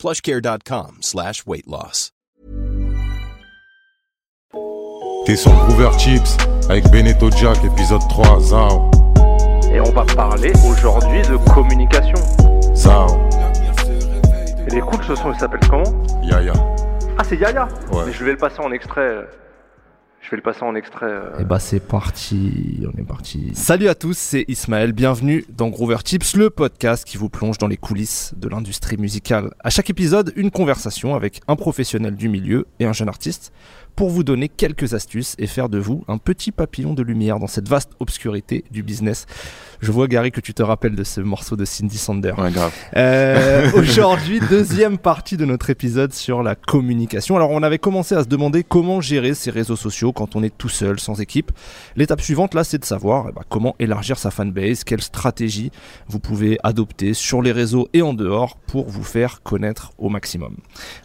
[0.00, 2.10] plushcare.com slash weight loss.
[5.26, 6.36] T'es sur Groover Chips
[6.70, 8.90] avec Beneto Jack, épisode 3, Zao.
[9.70, 12.14] Et on va parler aujourd'hui de communication.
[12.74, 13.06] Zao,
[14.66, 16.02] Et les coups de ce son, il s'appelle comment?
[16.22, 16.54] Yaya.
[17.18, 18.04] Ah, c'est Yaya Ouais.
[18.06, 19.28] Mais je vais le passer en extrait.
[20.22, 21.06] Je vais le passer en extrait.
[21.06, 21.38] euh.
[21.40, 23.50] Et bah c'est parti, on est parti.
[23.54, 27.66] Salut à tous, c'est Ismaël, bienvenue dans Groover Tips, le podcast qui vous plonge dans
[27.66, 29.50] les coulisses de l'industrie musicale.
[29.64, 33.52] À chaque épisode, une conversation avec un professionnel du milieu et un jeune artiste
[34.00, 37.46] pour vous donner quelques astuces et faire de vous un petit papillon de lumière dans
[37.46, 39.26] cette vaste obscurité du business.
[39.82, 42.32] Je vois Gary que tu te rappelles de ce morceau de Cindy Sander.
[42.38, 42.72] Ouais, grave.
[42.96, 47.36] Euh, Aujourd'hui, deuxième partie de notre épisode sur la communication.
[47.36, 50.56] Alors, on avait commencé à se demander comment gérer ses réseaux sociaux quand on est
[50.56, 51.52] tout seul, sans équipe.
[51.94, 55.72] L'étape suivante, là, c'est de savoir eh ben, comment élargir sa fanbase, quelle stratégie
[56.08, 60.56] vous pouvez adopter sur les réseaux et en dehors pour vous faire connaître au maximum.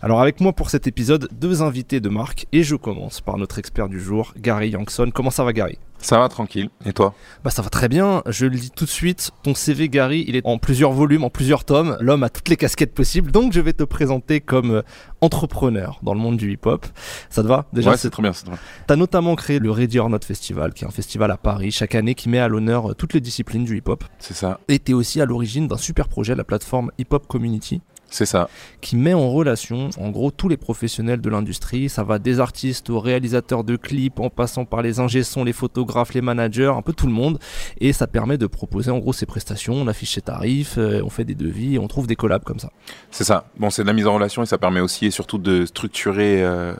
[0.01, 3.57] Alors, avec moi pour cet épisode, deux invités de marque et je commence par notre
[3.57, 5.09] expert du jour, Gary Youngson.
[5.11, 5.79] Comment ça va, Gary?
[5.97, 6.69] Ça va tranquille.
[6.85, 7.15] Et toi?
[7.43, 10.35] Bah ça va très bien, je le dis tout de suite, ton CV Gary, il
[10.35, 13.59] est en plusieurs volumes, en plusieurs tomes, l'homme a toutes les casquettes possibles, donc je
[13.59, 14.81] vais te présenter comme euh,
[15.21, 16.85] entrepreneur dans le monde du hip-hop.
[17.31, 18.33] Ça te va Déjà, Ouais, c'est- c'est très bien.
[18.33, 18.59] c'est très bien.
[18.85, 21.95] t'as notamment créé le Ready or Not Festival, qui est un festival à Paris chaque
[21.95, 24.03] année qui met à l'honneur euh, toutes les disciplines du hip-hop.
[24.19, 24.59] C'est ça.
[24.67, 27.81] Et t'es aussi à l'origine d'un super projet, la plateforme Hip Hop Community,
[28.15, 28.47] C'est ça.
[28.79, 31.89] qui met en relation en gros tous les professionnels de l'industrie.
[31.89, 36.13] Ça va des artistes aux réalisateurs de clips, en passant par les ingé-sons, les photographes,
[36.13, 37.39] les managers, un peu tout le monde.
[37.81, 39.73] Et ça permet de proposer en gros ses prestations.
[39.73, 42.69] On affiche ses tarifs, euh, on fait des devis on trouve des collabs comme ça.
[43.11, 43.49] C'est ça.
[43.57, 46.41] Bon, c'est de la mise en relation et ça permet aussi et surtout de structurer
[46.41, 46.73] euh,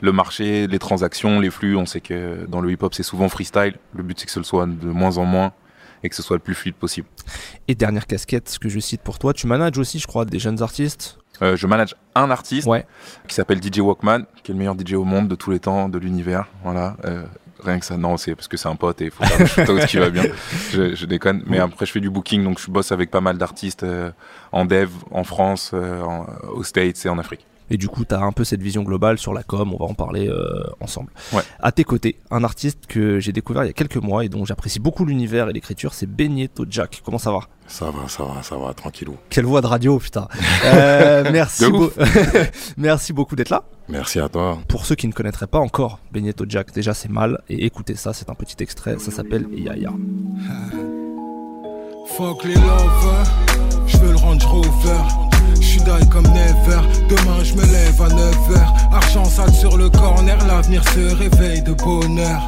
[0.00, 1.76] le marché, les transactions, les flux.
[1.76, 3.74] On sait que dans le hip-hop, c'est souvent freestyle.
[3.94, 5.52] Le but, c'est que ce soit de moins en moins
[6.02, 7.06] et que ce soit le plus fluide possible.
[7.68, 10.38] Et dernière casquette, ce que je cite pour toi, tu manages aussi, je crois, des
[10.38, 11.18] jeunes artistes.
[11.42, 12.84] Euh, je manage un artiste Ouais.
[13.28, 15.88] qui s'appelle DJ Walkman, qui est le meilleur DJ au monde de tous les temps,
[15.88, 16.48] de l'univers.
[16.64, 16.96] Voilà.
[17.04, 17.22] Euh,
[17.64, 19.96] rien que ça, non, c'est parce que c'est un pote et il faut faire qui
[19.98, 20.24] va bien.
[20.72, 21.42] Je, je déconne.
[21.46, 24.10] Mais après, je fais du booking, donc je bosse avec pas mal d'artistes euh,
[24.52, 27.44] en dev, en France, en- aux States et en Afrique.
[27.70, 29.84] Et du coup, tu as un peu cette vision globale sur la com, on va
[29.84, 31.10] en parler euh, ensemble.
[31.32, 31.42] Ouais.
[31.60, 34.44] À tes côtés, un artiste que j'ai découvert il y a quelques mois et dont
[34.44, 37.02] j'apprécie beaucoup l'univers et l'écriture, c'est Benito Jack.
[37.04, 37.40] Comment ça va?
[37.66, 39.16] Ça va, ça va, ça va, tranquillou.
[39.28, 40.28] Quelle voix de radio, putain.
[40.64, 41.92] Euh, merci, beau-
[42.76, 43.62] merci beaucoup d'être là.
[43.88, 44.58] Merci à toi.
[44.68, 47.40] Pour ceux qui ne connaîtraient pas encore Benito Jack, déjà c'est mal.
[47.48, 49.90] Et écoutez ça, c'est un petit extrait, ça s'appelle Yaya.
[52.16, 53.32] Fuck les lovers,
[53.86, 55.27] je veux le Range Rover.
[55.88, 58.92] Die comme never, demain je me lève à 9h.
[58.92, 62.44] Argent sale sur le corner, l'avenir se réveille de bonheur.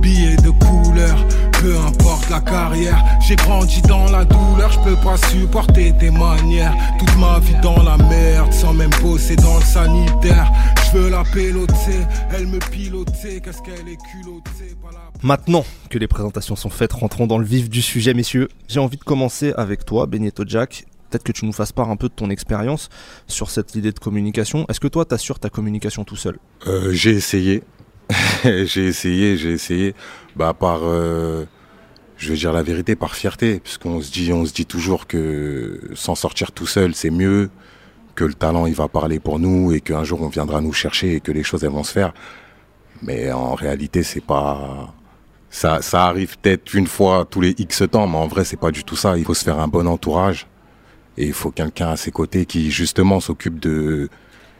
[0.00, 1.16] Billets de couleur,
[1.60, 3.04] peu importe la carrière.
[3.26, 6.76] J'ai grandi dans la douleur, je peux pas supporter tes manières.
[7.00, 10.52] Toute ma vie dans la merde, sans même bosser dans le sanitaire.
[10.84, 14.76] Je veux la péloter, elle me piloter, qu'est-ce qu'elle est culottée,
[15.24, 18.48] Maintenant que les présentations sont faites, rentrons dans le vif du sujet, messieurs.
[18.68, 20.86] J'ai envie de commencer avec toi, Benito Jack.
[21.22, 22.88] Que tu nous fasses part un peu de ton expérience
[23.26, 24.66] sur cette idée de communication.
[24.68, 26.38] Est-ce que toi, t'assures ta communication tout seul?
[26.66, 27.62] Euh, j'ai essayé.
[28.44, 29.94] j'ai essayé, j'ai essayé.
[30.36, 31.44] Bah, par, euh,
[32.16, 36.14] je vais dire la vérité, par fierté, puisqu'on se dit, se dit toujours que s'en
[36.14, 37.50] sortir tout seul, c'est mieux,
[38.14, 41.16] que le talent, il va parler pour nous et qu'un jour on viendra nous chercher
[41.16, 42.12] et que les choses, elles vont se faire.
[43.02, 44.94] Mais en réalité, c'est pas,
[45.50, 48.70] ça, ça arrive peut-être une fois tous les X temps, mais en vrai, c'est pas
[48.70, 49.16] du tout ça.
[49.18, 50.46] Il faut se faire un bon entourage
[51.18, 54.08] et il faut quelqu'un à ses côtés qui, justement, s'occupe de,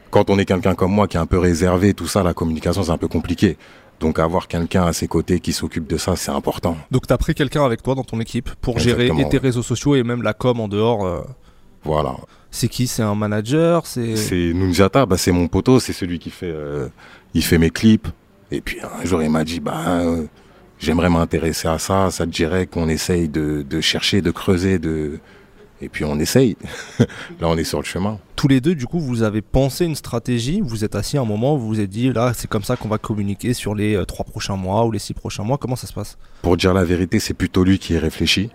[0.09, 2.83] quand on est quelqu'un comme moi qui est un peu réservé, tout ça, la communication,
[2.83, 3.57] c'est un peu compliqué.
[3.99, 6.77] Donc avoir quelqu'un à ses côtés qui s'occupe de ça, c'est important.
[6.91, 9.37] Donc t'as pris quelqu'un avec toi dans ton équipe pour gérer et tes ouais.
[9.39, 11.05] réseaux sociaux et même la com en dehors.
[11.05, 11.21] euh.
[11.83, 12.15] Voilà.
[12.51, 12.85] C'est qui?
[12.85, 13.85] C'est un manager?
[13.87, 16.89] C'est C'est Nunziata, bah, c'est mon poteau, c'est celui qui fait, euh,
[17.33, 18.07] il fait mes clips.
[18.51, 20.25] Et puis un jour, il m'a dit, bah, euh,
[20.79, 25.19] j'aimerais m'intéresser à ça, ça te dirait qu'on essaye de, de chercher, de creuser, de...
[25.81, 26.57] Et puis on essaye.
[26.99, 28.19] Là, on est sur le chemin.
[28.35, 30.59] tous les deux, du coup, vous avez pensé une stratégie.
[30.61, 32.87] Vous êtes assis à un moment, vous vous êtes dit là, c'est comme ça qu'on
[32.89, 35.57] va communiquer sur les euh, trois prochains mois ou les six prochains mois.
[35.57, 36.17] Comment ça se passe?
[36.41, 38.49] Pour dire la vérité, c'est plutôt lui qui y réfléchit.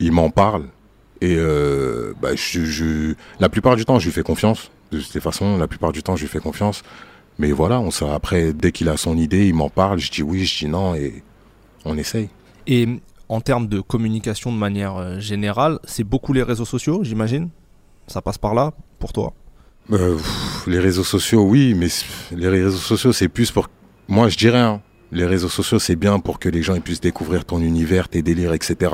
[0.00, 0.64] Il m'en parle.
[1.20, 4.70] Et euh, bah, je, je- la plupart du temps, je lui fais confiance.
[4.90, 6.82] De toute façon, la plupart du temps, je lui fais confiance.
[7.38, 10.22] Mais voilà, on sait, après, dès qu'il a son idée, il m'en parle, je dis
[10.22, 11.22] oui, je dis non, et
[11.84, 12.28] on essaye.
[12.66, 12.88] Et
[13.28, 17.48] en termes de communication de manière euh, générale, c'est beaucoup les réseaux sociaux, j'imagine?
[18.06, 19.32] Ça passe par là pour toi?
[19.92, 20.18] Euh,
[20.66, 21.88] les réseaux sociaux, oui, mais
[22.32, 23.68] les réseaux sociaux, c'est plus pour.
[24.08, 24.80] Moi, je dirais, hein,
[25.12, 28.52] les réseaux sociaux, c'est bien pour que les gens puissent découvrir ton univers, tes délires,
[28.52, 28.92] etc.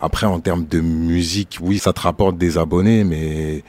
[0.00, 3.64] Après, en termes de musique, oui, ça te rapporte des abonnés, mais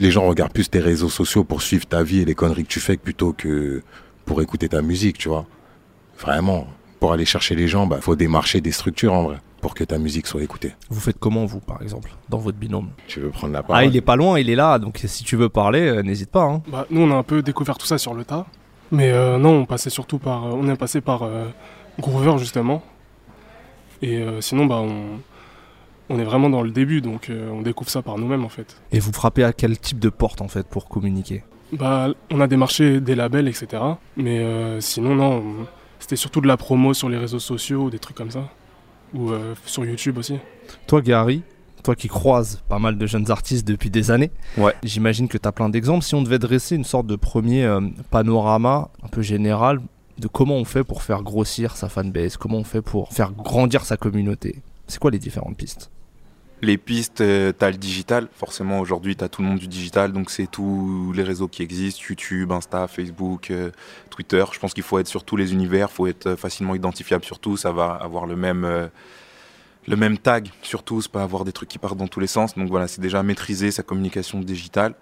[0.00, 2.68] les gens regardent plus tes réseaux sociaux pour suivre ta vie et les conneries que
[2.68, 3.82] tu fais plutôt que
[4.24, 5.46] pour écouter ta musique, tu vois.
[6.18, 6.66] Vraiment,
[7.04, 9.98] pour aller chercher les gens, bah, faut démarcher des structures en vrai pour que ta
[9.98, 10.72] musique soit écoutée.
[10.88, 12.88] Vous faites comment, vous, par exemple, dans votre binôme?
[13.08, 13.84] Tu veux prendre la Ah, parole?
[13.84, 16.44] il est pas loin, il est là, donc si tu veux parler, euh, n'hésite pas.
[16.44, 16.62] hein.
[16.66, 18.46] Bah, nous, on a un peu découvert tout ça sur le tas.
[18.90, 20.46] Mais euh, non, on passait surtout par.
[20.46, 21.44] euh, on est passé par euh,
[22.00, 22.82] Groover, justement.
[24.00, 25.18] Et euh, sinon, bah, on,
[26.08, 28.80] on est vraiment dans le début, donc euh, on découvre ça par nous-mêmes, en fait.
[28.92, 31.44] Et vous frappez à quel type de porte, en fait, pour communiquer?
[31.72, 33.82] Bah, on a démarché des labels, etc.
[34.16, 35.66] Mais euh, sinon, non, on-
[36.04, 38.50] c'était surtout de la promo sur les réseaux sociaux, des trucs comme ça.
[39.14, 40.36] Ou euh, sur YouTube aussi.
[40.86, 41.40] Toi, Gary,
[41.82, 44.74] toi qui croises pas mal de jeunes artistes depuis des années, Ouais.
[44.82, 46.04] j'imagine que tu as plein d'exemples.
[46.04, 47.80] Si on devait dresser une sorte de premier euh,
[48.10, 49.80] panorama un peu général
[50.18, 53.86] de comment on fait pour faire grossir sa fanbase, comment on fait pour faire grandir
[53.86, 55.90] sa communauté, c'est quoi les différentes pistes?
[56.64, 58.26] Les pistes, euh, t'as le digital.
[58.32, 60.12] Forcément, aujourd'hui, t'as tout le monde du digital.
[60.12, 63.70] Donc, c'est tous les réseaux qui existent YouTube, Insta, Facebook, euh,
[64.08, 64.42] Twitter.
[64.50, 65.90] Je pense qu'il faut être sur tous les univers.
[65.90, 67.58] faut être euh, facilement identifiable sur tout.
[67.58, 68.90] Ça va avoir le même,
[69.86, 72.54] le même tag sur tous, pas avoir des trucs qui partent dans tous les sens.
[72.54, 74.94] Donc, voilà, c'est déjà maîtriser sa communication digitale.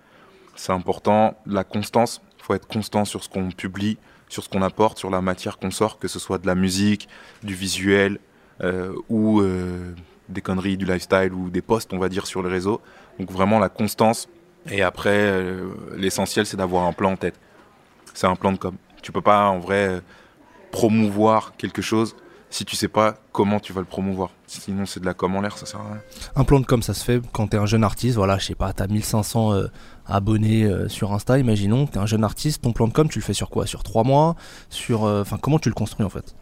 [0.56, 1.38] C'est important.
[1.46, 2.22] La constance.
[2.38, 3.98] Il faut être constant sur ce qu'on publie,
[4.28, 7.08] sur ce qu'on apporte, sur la matière qu'on sort, que ce soit de la musique,
[7.44, 8.18] du visuel
[9.08, 9.42] ou
[10.32, 12.80] des conneries, du lifestyle ou des posts, on va dire, sur les réseaux.
[13.18, 14.28] Donc vraiment la constance.
[14.70, 17.38] Et après, euh, l'essentiel, c'est d'avoir un plan en tête.
[18.14, 18.76] C'est un plan de com.
[19.02, 20.00] Tu peux pas, en vrai, euh,
[20.70, 22.14] promouvoir quelque chose
[22.52, 24.30] si tu sais pas comment tu vas le promouvoir.
[24.46, 26.00] Sinon, c'est de la com en l'air, ça sert à rien.
[26.36, 28.54] Un plan de com, ça se fait quand t'es un jeune artiste, voilà, je sais
[28.54, 29.66] pas, t'as 1500 euh,
[30.06, 33.24] abonnés euh, sur Insta, imaginons, t'es un jeune artiste, ton plan de com, tu le
[33.24, 33.66] fais sur quoi?
[33.66, 34.36] Sur 3 mois?
[34.68, 36.34] Sur, euh, Enfin, comment tu le construis en fait?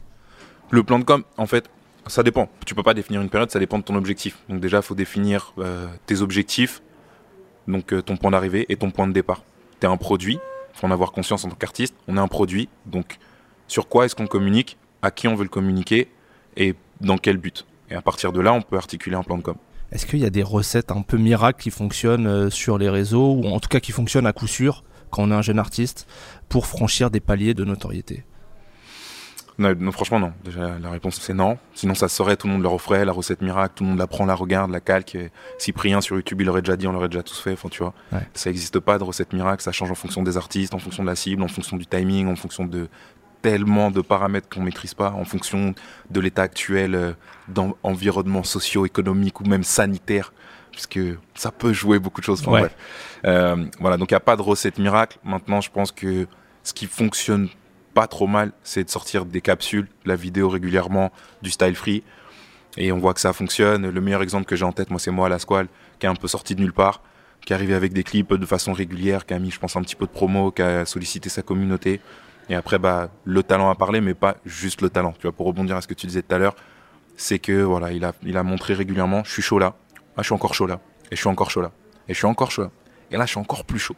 [0.71, 1.71] Le plan de com, en fait,
[2.11, 2.49] ça dépend.
[2.67, 4.39] Tu peux pas définir une période, ça dépend de ton objectif.
[4.49, 6.83] Donc déjà, il faut définir euh, tes objectifs,
[7.69, 9.43] donc euh, ton point d'arrivée et ton point de départ.
[9.81, 10.39] Tu es un produit,
[10.75, 11.95] faut en avoir conscience en tant qu'artiste.
[12.09, 13.19] On est un produit, donc
[13.69, 16.09] sur quoi est-ce qu'on communique, à qui on veut le communiquer
[16.57, 17.67] et dans quel but.
[17.91, 19.56] Et à partir de là, on peut articuler un plan de com.
[19.93, 23.35] Est-ce qu'il y a des recettes un peu miracles qui fonctionnent euh, sur les réseaux,
[23.35, 26.06] ou en tout cas qui fonctionnent à coup sûr quand on est un jeune artiste,
[26.49, 28.25] pour franchir des paliers de notoriété?
[29.58, 30.32] Non, non, franchement, non.
[30.44, 31.58] Déjà, la réponse, c'est non.
[31.75, 33.99] Sinon, ça se saurait, tout le monde le referait, la recette miracle, tout le monde
[33.99, 35.14] la prend, la regarde, la calque.
[35.14, 37.52] Et Cyprien sur YouTube, il l'aurait déjà dit, on l'aurait déjà tous fait.
[37.52, 38.26] Enfin, tu vois, Ouais.
[38.35, 41.08] ça n'existe pas de recette miracle, ça change en fonction des artistes, en fonction de
[41.08, 42.88] la cible, en fonction du timing, en fonction de
[43.43, 45.75] tellement de paramètres qu'on maîtrise pas, en fonction
[46.11, 47.12] de l'état actuel euh,
[47.49, 50.32] d'environnement socio-économique ou même sanitaire,
[50.73, 51.00] puisque
[51.35, 52.41] ça peut jouer beaucoup de choses.
[52.43, 52.61] Enfin, Ouais.
[52.61, 52.76] bref.
[53.26, 55.19] Euh, voilà, donc il n'y a pas de recette miracle.
[55.25, 56.26] Maintenant, je pense que
[56.62, 57.49] ce qui fonctionne
[57.95, 61.11] pas trop mal, c'est de sortir des capsules, la vidéo régulièrement,
[61.43, 62.03] du style free.
[62.77, 63.91] Et on voit que ça fonctionne.
[63.91, 66.15] Le meilleur exemple que j'ai en tête, moi, c'est moi, la Squale, qui est un
[66.15, 67.03] peu sorti de nulle part,
[67.45, 69.83] qui est arrivé avec des clips de façon régulière, qui a mis, je pense, un
[69.83, 72.01] petit peu de promo, qui a sollicité sa communauté.
[72.49, 75.13] Et après, bah, le talent a parlé, mais pas juste le talent.
[75.13, 76.55] Tu vois, pour rebondir à ce que tu disais tout à l'heure,
[77.17, 79.75] c'est que voilà, il a, il a montré régulièrement, je suis chaud là,
[80.17, 80.81] ah, je suis encore chaud là,
[81.11, 81.70] et je suis encore chaud là,
[82.09, 82.70] et je suis encore chaud là,
[83.11, 83.97] et là, je suis encore plus chaud.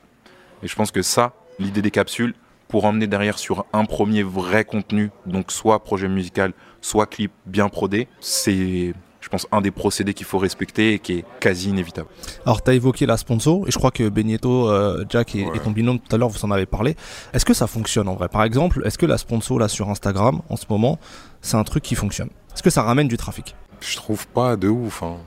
[0.63, 2.35] Et je pense que ça, l'idée des capsules,
[2.73, 7.69] pour emmener derrière sur un premier vrai contenu, donc soit projet musical, soit clip bien
[7.69, 12.09] prodé, c'est, je pense, un des procédés qu'il faut respecter et qui est quasi inévitable.
[12.47, 15.51] Alors, tu as évoqué la sponsor, et je crois que Benito, euh, Jack et, Ouais.
[15.57, 16.97] et ton binôme tout à l'heure, vous en avez parlé.
[17.35, 18.29] Est-ce que ça fonctionne en vrai?
[18.31, 20.99] Par exemple, est-ce que la sponsor là sur Instagram, en ce moment,
[21.43, 22.31] c'est un truc qui fonctionne?
[22.55, 23.55] Est-ce que ça ramène du trafic?
[23.81, 25.19] Je trouve pas de ouf, hein.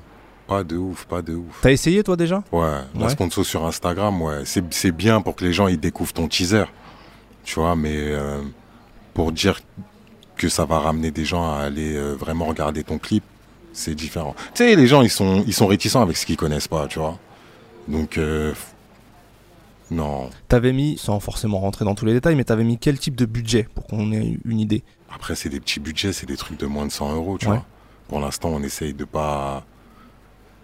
[0.48, 1.60] Pas de ouf, pas de ouf.
[1.62, 2.44] T'as essayé toi déjà?
[2.52, 2.62] Ouais,
[2.96, 3.10] la Ouais.
[3.10, 6.66] sponsor sur Instagram, ouais, c'est c'est bien pour que les gens ils découvrent ton teaser,
[7.46, 8.42] tu vois, mais euh,
[9.14, 9.62] pour dire
[10.36, 13.24] que ça va ramener des gens à aller euh, vraiment regarder ton clip,
[13.72, 14.36] c'est différent.
[14.54, 17.00] Tu sais, les gens ils sont ils sont réticents avec ce qu'ils connaissent pas, tu
[17.00, 17.18] vois.
[17.88, 18.54] Donc euh,
[19.92, 20.30] non.
[20.48, 23.26] T'avais mis, sans forcément rentrer dans tous les détails, mais t'avais mis quel type de
[23.26, 24.84] budget pour qu'on ait une idée?
[25.14, 27.56] Après c'est des petits budgets, c'est des trucs de moins de 100 euros, tu Ouais.
[27.58, 27.66] vois.
[28.08, 29.64] Pour l'instant, on essaye de pas.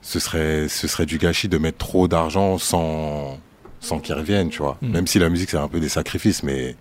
[0.02, 3.38] Ce serait ce serait du gâchis de mettre trop d'argent sans
[3.82, 4.78] sans qu'ils reviennent, tu vois.
[4.82, 4.92] Mm.
[4.92, 6.76] Même si la musique c'est un peu des sacrifices, mais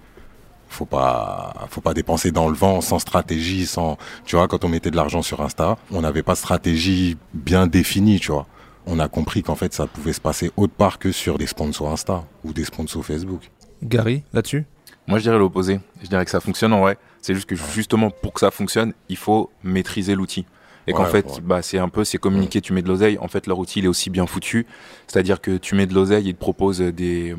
[0.68, 4.68] faut pas faut pas dépenser dans le vent sans stratégie sans tu vois quand on
[4.68, 8.46] mettait de l'argent sur Insta on n'avait pas de stratégie bien définie tu vois
[8.86, 11.90] on a compris qu'en fait, ça pouvait se passer autre part que sur des sponsors
[11.90, 13.50] Insta ou des sponsors Facebook.
[13.82, 14.64] Gary, là-dessus?
[15.06, 15.80] Moi, je dirais l'opposé.
[16.02, 16.98] Je dirais que ça fonctionne en vrai.
[17.20, 20.46] C'est juste que justement, pour que ça fonctionne, il faut maîtriser l'outil.
[20.90, 21.40] Et qu'en Ouais, fait, ouais.
[21.42, 23.16] bah, c'est un peu, c'est communiquer, tu mets de l'oseille.
[23.18, 24.66] En fait, leur outil, il est aussi bien foutu.
[25.06, 27.34] C'est-à-dire que tu mets de l'oseille, ils te proposent des,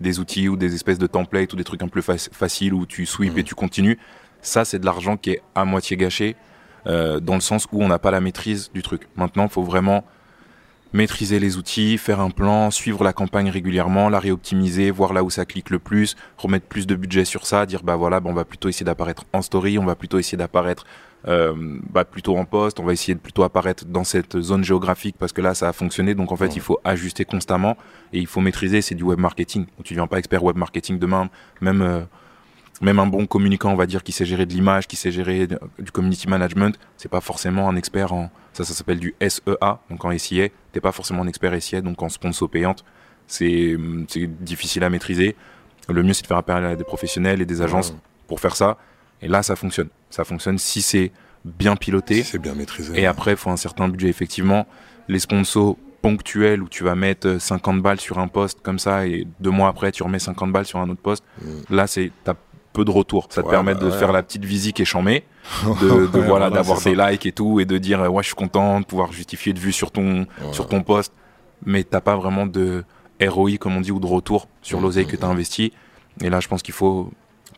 [0.00, 2.86] des outils ou des espèces de templates ou des trucs un peu fac- faciles où
[2.86, 3.38] tu sweeps Mm.
[3.38, 3.98] et tu continues.
[4.42, 6.36] Ça, c'est de l'argent qui est à moitié gâché,
[6.86, 9.08] euh, dans le sens où on n'a pas la maîtrise du truc.
[9.16, 10.04] Maintenant, il faut vraiment
[10.92, 15.30] maîtriser les outils, faire un plan, suivre la campagne régulièrement, la réoptimiser, voir là où
[15.30, 18.34] ça clique le plus, remettre plus de budget sur ça, dire bah voilà, bah, on
[18.34, 20.84] va plutôt essayer d'apparaître en story, on va plutôt essayer d'apparaître
[21.28, 21.54] euh,
[21.90, 25.32] bah, plutôt en poste, on va essayer de plutôt apparaître dans cette zone géographique parce
[25.32, 26.52] que là ça a fonctionné, donc en fait Ouais.
[26.54, 27.76] il faut ajuster constamment
[28.12, 29.66] et il faut maîtriser, c'est du web marketing.
[29.84, 31.28] Tu deviens pas expert web marketing demain,
[31.60, 32.00] même euh,
[32.80, 35.46] même un bon communicant, on va dire, qui sait gérer de l'image, qui sait gérer
[35.46, 39.78] de- du community management, c'est pas forcément un expert en ça, ça s'appelle du SEA,
[39.90, 40.48] donc en SIA.
[40.72, 42.84] T'es pas forcément un expert SIA, donc en sponsor payante,
[43.26, 43.76] c'est
[44.08, 45.36] c'est difficile à maîtriser.
[45.88, 47.96] Le mieux, c'est de faire appel à des professionnels et des agences Ouais.
[48.28, 48.78] pour faire ça.
[49.22, 49.88] Et là, ça fonctionne.
[50.10, 51.12] Ça fonctionne si c'est
[51.44, 52.22] bien piloté.
[52.22, 52.98] Si c'est bien maîtrisé.
[53.00, 54.08] Et après, il faut un certain budget.
[54.08, 54.66] Effectivement,
[55.08, 59.06] les sponsors ponctuels où tu vas mettre euh, 50 balles sur un poste comme ça
[59.06, 61.24] et deux mois après, tu remets 50 balles sur un autre poste.
[61.42, 61.74] Mm.
[61.74, 62.34] Là, c'est t'as
[62.72, 63.26] peu de retour.
[63.30, 63.98] Ça te Ouais, permet bah de ouais.
[63.98, 65.24] faire la petite visite qui est chambée,
[65.82, 68.36] de, voilà, voilà, d'avoir des likes et tout et de dire euh, ouais, je suis
[68.36, 71.12] content de pouvoir justifier de vue sur ton sur ton poste,
[71.66, 72.84] mais t'as pas vraiment de
[73.20, 75.72] ROI comme on dit ou de retour sur Mm, l'oseille mm, que tu as investi.
[76.22, 77.10] Et là, je pense qu'il faut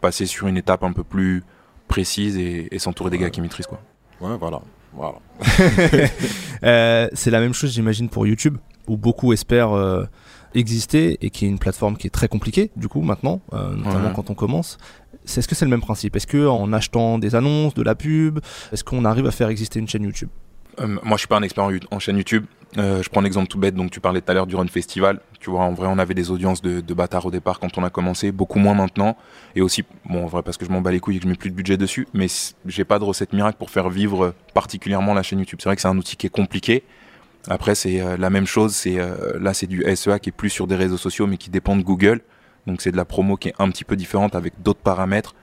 [0.02, 1.42] passer sur une étape un peu plus
[1.88, 3.80] précise et, et s'entourer des gars qui maîtrisent quoi.
[4.20, 4.60] Ouais, voilà.
[4.92, 5.14] voilà.
[6.64, 8.56] Euh, c'est la même chose, j'imagine, pour YouTube,
[8.86, 10.04] où beaucoup espèrent euh,
[10.54, 14.08] exister et qui est une plateforme qui est très compliquée, du coup, maintenant, euh, notamment
[14.08, 14.12] Ouais.
[14.14, 14.78] quand on commence.
[15.24, 16.14] C'est- Est-ce que c'est le même principe?
[16.14, 18.38] Est-ce que en achetant des annonces, de la pub,
[18.72, 20.28] est-ce qu'on arrive à faire exister une chaîne YouTube?
[20.78, 22.44] Euh, moi, je suis pas un expert en, en chaîne YouTube.
[22.78, 23.74] Euh, je prends l'exemple tout bête.
[23.74, 25.20] Donc, tu parlais tout à l'heure du Run Festival.
[25.40, 27.84] Tu vois, en vrai, on avait des audiences de, de bâtards au départ quand on
[27.84, 29.16] a commencé, beaucoup moins maintenant.
[29.54, 31.28] Et aussi, bon, en vrai, parce que je m'en bats les couilles et que je
[31.28, 32.08] mets plus de budget dessus.
[32.14, 32.26] Mais
[32.66, 35.58] j'ai pas de recette miracle pour faire vivre particulièrement la chaîne YouTube.
[35.62, 36.84] C'est vrai que c'est un outil qui est compliqué.
[37.48, 38.74] Après, c'est euh, la même chose.
[38.74, 41.50] C'est euh, là, c'est du SEA qui est plus sur des réseaux sociaux, mais qui
[41.50, 42.20] dépend de Google.
[42.66, 45.34] Donc, c'est de la promo qui est un petit peu différente avec d'autres paramètres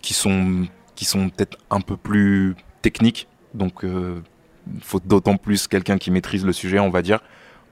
[0.00, 3.28] qui sont qui sont peut-être un peu plus techniques.
[3.54, 4.20] Donc, euh,
[4.80, 7.20] faut d'autant plus quelqu'un qui maîtrise le sujet, on va dire.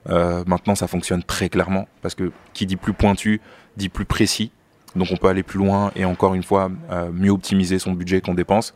[0.09, 3.41] Euh, maintenant, ça fonctionne très clairement parce que qui dit plus pointu
[3.77, 4.51] dit plus précis.
[4.97, 8.21] Donc, on peut aller plus loin et encore une fois euh, mieux optimiser son budget
[8.21, 8.75] qu'on dépense.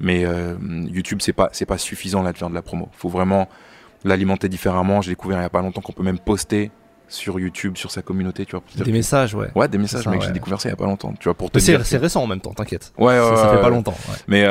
[0.00, 2.88] Mais euh, YouTube, c'est pas c'est pas suffisant là de faire de la promo.
[2.92, 3.48] Faut vraiment
[4.04, 5.00] l'alimenter différemment.
[5.02, 6.70] J'ai découvert il y a pas longtemps qu'on peut même poster
[7.08, 8.62] sur YouTube, sur sa communauté, tu vois.
[8.84, 9.48] Des messages, ouais.
[9.54, 10.20] Ouais, des messages, ça, mec.
[10.20, 10.26] ouais.
[10.26, 11.14] J'ai découvert ça il y a pas longtemps.
[11.20, 12.92] Tu vois, pour te C'est que- récent en même temps, t'inquiète.
[12.98, 13.94] Ouais, ça, ouais, ça fait pas longtemps.
[14.26, 14.44] Mais,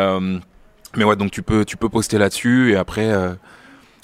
[0.98, 3.34] mais ouais, donc tu peux, tu peux poster là-dessus et après, euh,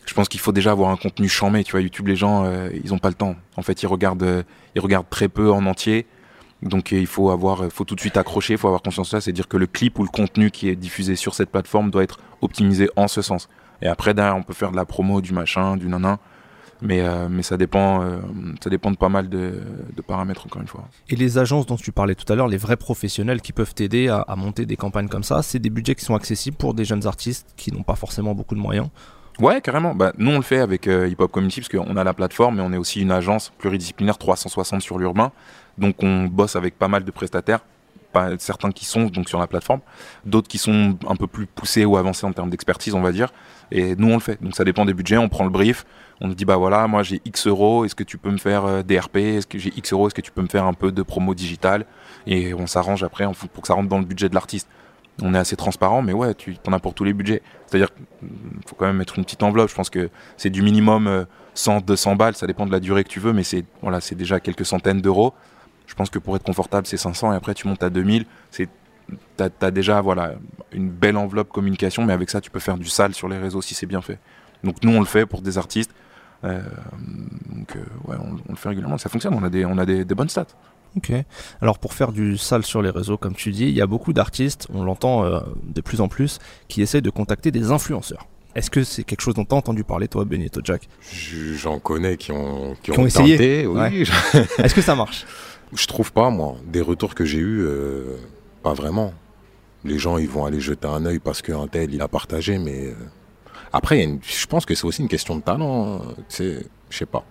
[0.06, 1.64] je pense qu'il faut déjà avoir un contenu chamé.
[1.64, 3.36] Tu vois, YouTube, les gens, euh, ils ont pas le temps.
[3.56, 4.44] En fait, ils regardent, euh,
[4.76, 6.06] ils regardent très peu en entier.
[6.62, 9.22] Donc il faut avoir, faut tout de suite accrocher, il faut avoir conscience de ça,
[9.22, 12.04] c'est dire que le clip ou le contenu qui est diffusé sur cette plateforme doit
[12.04, 13.50] être optimisé en ce sens.
[13.82, 16.18] Et après derrière, on peut faire de la promo, du machin, du nanan,
[16.82, 18.18] mais euh, mais ça dépend, euh,
[18.64, 19.62] ça dépend de pas mal de,
[19.96, 20.88] de paramètres encore une fois.
[21.10, 24.08] Et les agences dont tu parlais tout à l'heure, les vrais professionnels qui peuvent t'aider
[24.08, 26.86] à, à monter des campagnes comme ça, c'est des budgets qui sont accessibles pour des
[26.86, 28.90] jeunes artistes qui n'ont pas forcément beaucoup de moyens.
[29.40, 29.96] Ouais, carrément.
[29.96, 32.58] Bah, nous, on le fait avec euh, Hip Hop Community parce qu'on a la plateforme,
[32.58, 35.32] mais on est aussi une agence pluridisciplinaire 360 sur l'urbain.
[35.78, 37.62] Donc, on bosse avec pas mal de prestataires,
[38.40, 39.82] certains qui sont donc sur la plateforme,
[40.26, 43.32] d'autres qui sont un peu plus poussés ou avancés en termes d'expertise, on va dire.
[43.72, 44.42] Et nous, on le fait.
[44.42, 45.18] Donc, ça dépend des budgets.
[45.18, 45.86] On prend le brief.
[46.20, 47.84] On nous dit, bah voilà, moi j'ai X euros.
[47.84, 50.22] Est-ce que tu peux me faire euh, DRP Est-ce que j'ai X euros Est-ce que
[50.22, 51.86] tu peux me faire un peu de promo digital
[52.28, 54.68] Et on s'arrange après pour que ça rentre dans le budget de l'artiste.
[55.24, 57.42] On est assez transparent, mais ouais, tu en as pour tous les budgets.
[57.66, 58.28] C'est-à-dire qu'il
[58.68, 59.70] faut quand même mettre une petite enveloppe.
[59.70, 61.26] Je pense que c'est du minimum euh,
[61.56, 62.36] 100, 200 balles.
[62.36, 63.66] Ça dépend de la durée que tu veux, mais c'est
[64.00, 65.34] c'est déjà quelques centaines d'euros.
[65.92, 68.26] Je pense que pour être confortable, c'est 500 et après tu montes à 2000.
[68.50, 68.70] C'est
[69.36, 70.36] T'as as déjà voilà,
[70.72, 73.62] une belle enveloppe communication, mais avec ça, tu peux faire du sale sur les réseaux
[73.62, 74.20] si c'est bien fait.
[74.64, 75.92] Donc nous, on le fait pour des artistes.
[76.46, 76.62] Euh,
[77.54, 78.98] donc euh, ouais, on, on le fait régulièrement.
[78.98, 80.46] Ça fonctionne, on a des, on a des, des bonnes stats.
[80.96, 81.12] Ok.
[81.62, 84.14] Alors pour faire du sale sur les réseaux, comme tu dis, il y a beaucoup
[84.14, 88.28] d'artistes, on l'entend euh, de plus en plus, qui essayent de contacter des influenceurs.
[88.56, 90.88] Est-ce que c'est quelque chose dont tu as entendu parler, toi, Benito Jack?
[91.12, 93.36] Je- J'en connais qui ont, qui Qui ont essayé.
[93.38, 93.78] tenté, oui.
[93.80, 94.44] Ouais.
[94.64, 95.26] Est-ce que ça marche?
[95.74, 96.56] Je trouve pas, moi.
[96.66, 98.18] Des retours que j'ai eus, euh,
[98.64, 99.14] pas vraiment.
[99.84, 102.88] Les gens, ils vont aller jeter un œil parce qu'un tel, il a partagé, mais
[102.88, 102.94] euh,
[103.74, 105.96] après, il y a une- je pense que c'est aussi une question de talent.
[105.96, 106.02] hein.
[106.28, 107.24] C'est, je sais pas.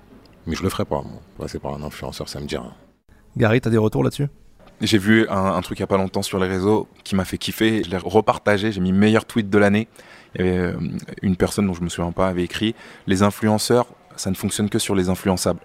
[0.47, 1.21] Mais je le ferai pas, moi.
[1.39, 2.73] Passer par un influenceur, ça me dit rien.
[3.37, 4.27] Gary, t'as des retours là-dessus?
[4.81, 7.27] J'ai vu un, un truc il y a pas longtemps sur les réseaux qui m'a
[7.27, 7.85] fait kiffer.
[7.85, 8.73] Je l'ai repartagé.
[8.73, 9.89] J'ai mis meilleur tweet de l'année.
[10.35, 10.79] Il y avait, euh,
[11.23, 12.75] une personne dont je me souviens pas avait écrit
[13.07, 15.61] Les influenceurs ça ne fonctionne que sur les influençables.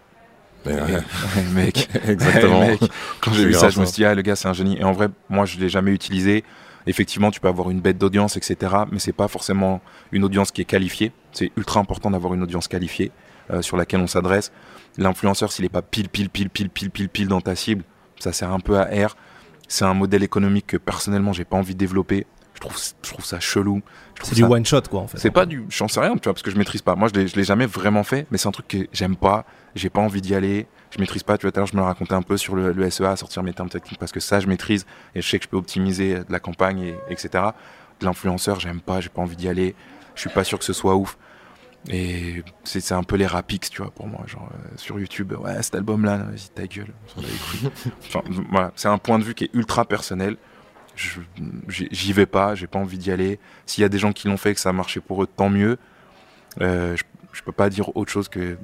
[0.66, 2.60] Mais ouais, Ouais, mec, exactement.
[2.62, 2.82] Ouais, mec,
[3.22, 4.78] quand j'ai vu ça, je me suis dit, ah, le gars, c'est un génie.
[4.80, 6.44] Et en vrai, moi, je l'ai jamais utilisé.
[6.88, 8.74] Effectivement, tu peux avoir une bête d'audience, etc.
[8.92, 9.82] Mais c'est pas forcément
[10.12, 11.12] une audience qui est qualifiée.
[11.32, 13.12] C'est ultra important d'avoir une audience qualifiée
[13.52, 14.52] euh, sur laquelle on s'adresse.
[14.98, 17.84] L'influenceur, s'il est pas pile, pile, pile, pile, pile, pile, pile dans ta cible,
[18.20, 19.18] ça sert un peu à air.
[19.68, 22.28] C'est un modèle économique que personnellement, j'ai pas envie de développer.
[22.54, 23.82] Je trouve, je trouve ça chelou.
[24.14, 25.18] Je trouve C'est du ça- one shot quoi en fait.
[25.18, 25.66] c'est pas du.
[25.70, 26.96] J'en sais rien, tu vois, parce que je maîtrise pas.
[26.96, 29.46] Moi, je je l'ai jamais vraiment fait, mais c'est un truc que j'aime pas.
[29.76, 30.68] J'ai pas envie d'y aller.
[30.92, 31.38] Je maîtrise pas.
[31.38, 33.16] Tu vois, tout à l'heure, je me le racontais un peu sur le, le SEA,
[33.18, 35.58] sortir mes termes techniques, parce que ça, je maîtrise et je sais que je peux
[35.58, 37.44] optimiser de la campagne, et, etc.
[38.00, 39.02] De l'influenceur, j'aime pas.
[39.02, 39.76] J'ai pas envie d'y aller.
[40.16, 41.18] Je suis pas sûr que ce soit ouf.
[41.90, 44.22] Et c'est un peu les rapix, tu vois, pour moi.
[44.26, 46.94] Genre, euh, sur YouTube, ouais, cet album-là, vas-y, ta gueule.
[47.18, 47.28] on s'en.
[48.08, 50.38] Enfin, voilà, c'est un point de vue qui est ultra personnel.
[51.68, 53.40] J'y vais pas, j'ai pas envie d'y aller.
[53.66, 55.28] S'il y a des gens qui l'ont fait et que ça a marché pour eux,
[55.28, 55.78] tant mieux.
[56.62, 57.04] Euh, je,
[57.34, 58.58] je peux pas dire autre chose que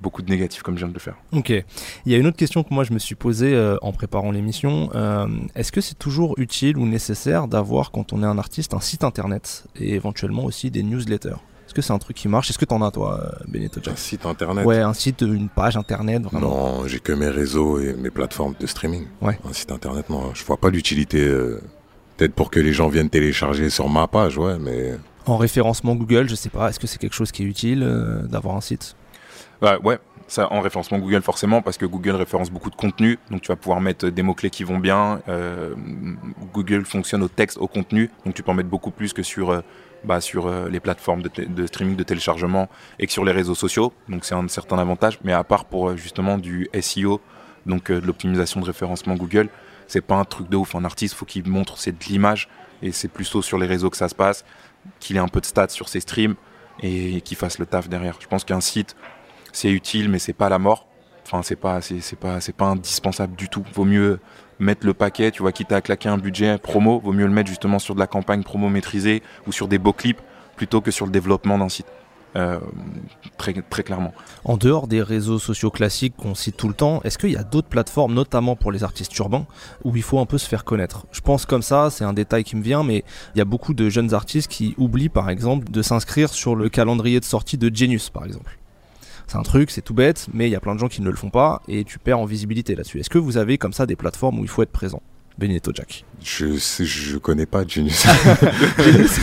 [0.00, 1.16] beaucoup de négatifs comme je viens de le faire.
[1.32, 1.50] Ok.
[1.50, 4.30] Il y a une autre question que moi je me suis posée euh, en préparant
[4.30, 4.90] l'émission.
[4.94, 8.80] Euh, Est-ce que c'est toujours utile ou nécessaire d'avoir, quand on est un artiste, un
[8.80, 11.36] site internet et éventuellement aussi des newsletters?
[11.66, 12.48] Est-ce que c'est un truc qui marche?
[12.50, 14.64] Est-ce que t'en as toi, euh, Benito Un site internet?
[14.64, 16.40] Ouais, un site, une page internet, vraiment.
[16.80, 19.06] Non, j'ai que mes réseaux et mes plateformes de streaming.
[19.20, 19.36] Ouais.
[19.44, 21.18] Un site internet, non, je vois pas l'utilité.
[21.26, 21.60] euh,
[22.16, 24.94] Peut-être pour que les gens viennent télécharger sur ma page, ouais, mais
[25.26, 28.22] En référencement Google, je sais pas, est-ce que c'est quelque chose qui est utile euh,
[28.22, 28.94] d'avoir un site?
[29.62, 29.98] Ouais, ouais,
[30.28, 33.56] ça en référencement Google forcément, parce que Google référence beaucoup de contenu, donc tu vas
[33.56, 35.20] pouvoir mettre des mots-clés qui vont bien.
[35.28, 35.74] Euh,
[36.52, 39.50] Google fonctionne au texte, au contenu, donc tu peux en mettre beaucoup plus que sur,
[39.50, 39.60] euh,
[40.06, 43.92] bah, sur euh, les plateformes de, streaming, de téléchargement et que sur les réseaux sociaux,
[44.08, 47.20] donc c'est un certain avantage, mais à part pour euh, justement du SEO,
[47.66, 49.48] donc euh, de l'optimisation de référencement Google,
[49.88, 50.74] c'est pas un truc de ouf.
[50.76, 52.48] Un artiste, faut qu'il montre c'est de l'image
[52.82, 54.44] et c'est plutôt sur les réseaux que ça se passe,
[55.00, 56.36] qu'il ait un peu de stats sur ses streams
[56.82, 58.16] et qu'il fasse le taf derrière.
[58.20, 58.94] Je pense qu'un site,
[59.56, 60.86] c'est utile, mais c'est pas la mort.
[61.24, 63.64] Enfin, c'est pas, c'est, pas, c'est pas indispensable du tout.
[63.72, 64.20] Vaut mieux
[64.58, 67.48] mettre le paquet, tu vois, quitte à claquer un budget promo, vaut mieux le mettre
[67.48, 70.20] justement sur de la campagne promo maîtrisée ou sur des beaux clips
[70.56, 71.86] plutôt que sur le développement d'un site.
[72.36, 72.58] Euh,
[73.38, 74.12] très, très clairement.
[74.44, 77.42] En dehors des réseaux sociaux classiques qu'on cite tout le temps, est-ce qu'il y a
[77.42, 79.46] d'autres plateformes, notamment pour les artistes urbains,
[79.84, 81.06] où il faut un peu se faire connaître?
[81.12, 83.72] Je pense comme ça, c'est un détail qui me vient, mais il y a beaucoup
[83.72, 87.74] de jeunes artistes qui oublient par exemple de s'inscrire sur le calendrier de sortie de
[87.74, 88.58] Genius par exemple.
[89.26, 91.10] C'est un truc, c'est tout bête, mais il y a plein de gens qui ne
[91.10, 93.00] le font pas et tu perds en visibilité là-dessus.
[93.00, 95.02] Est-ce que vous avez comme ça des plateformes où il faut être présent?
[95.38, 96.04] Benito Jack.
[96.24, 98.06] je sais, je connais pas Genius.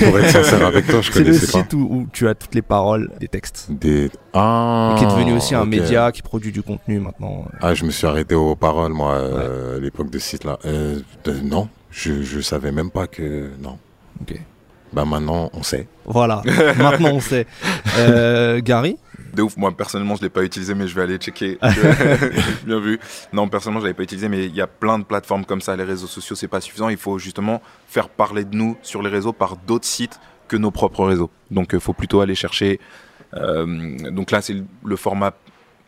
[0.04, 1.58] pour être sincère avec toi, je C'est le connaissais pas.
[1.63, 3.68] site où, où tu as toutes les paroles des textes.
[3.72, 4.12] Des...
[4.34, 7.46] Ah, qui est devenu aussi un média qui produit du contenu maintenant.
[7.62, 10.60] Ah, je me suis arrêté aux paroles, moi, euh, à l'époque de ce site-là.
[10.66, 13.50] Euh, de- non, je, je savais même pas que.
[13.60, 13.80] Non.
[14.22, 14.39] Ok.
[14.94, 15.88] Bah maintenant, on sait.
[16.06, 16.44] Voilà,
[16.78, 17.48] maintenant on sait.
[17.98, 18.98] Euh, Gary?
[19.34, 21.58] De ouf, moi personnellement je l'ai pas utilisé mais je vais aller checker.
[22.65, 23.00] Bien vu.
[23.32, 25.76] Non personnellement je l'avais pas utilisé mais il y a plein de plateformes comme ça,
[25.76, 29.10] les réseaux sociaux c'est pas suffisant, il faut justement faire parler de nous sur les
[29.10, 31.32] réseaux par d'autres sites que nos propres réseaux.
[31.52, 32.80] Donc il faut plutôt aller chercher.
[33.36, 35.34] euh, donc là c'est le- format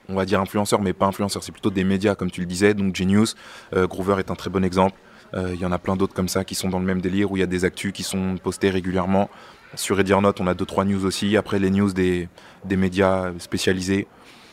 [0.10, 2.74] on va dire influenceur mais pas influenceur, c'est plutôt des médias comme tu le disais,
[2.74, 3.36] donc Genius,
[3.76, 4.98] euh, Groover est un très bon exemple.
[5.34, 7.32] Euh, Il y en a plein d'autres comme ça qui sont dans le même délire
[7.32, 9.30] où il y a des actus qui sont postées régulièrement.
[9.74, 11.36] Sur Note, on a deux trois news aussi.
[11.38, 12.30] Après les news des,
[12.70, 14.08] médias spécialisés,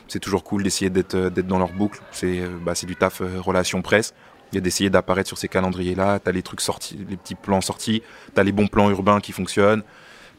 [0.08, 2.00] c'est toujours cool d'essayer d'être euh, dans leur boucle.
[2.10, 4.14] C'est euh, bah, du taf euh, relation presse.
[4.52, 6.18] Il y a d'essayer d'apparaître sur ces calendriers-là.
[6.18, 8.02] T'as les trucs sortis, les petits plans sortis.
[8.34, 9.82] T'as les bons plans urbains qui fonctionnent.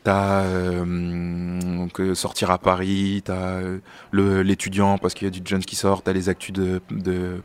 [0.04, 0.44] T'as
[0.84, 3.24] donc, euh, sortir à Paris.
[3.30, 3.80] Euh,
[4.12, 6.04] le- l'étudiant parce qu'il y a du Jones qui sort.
[6.04, 6.82] T'as les actus de,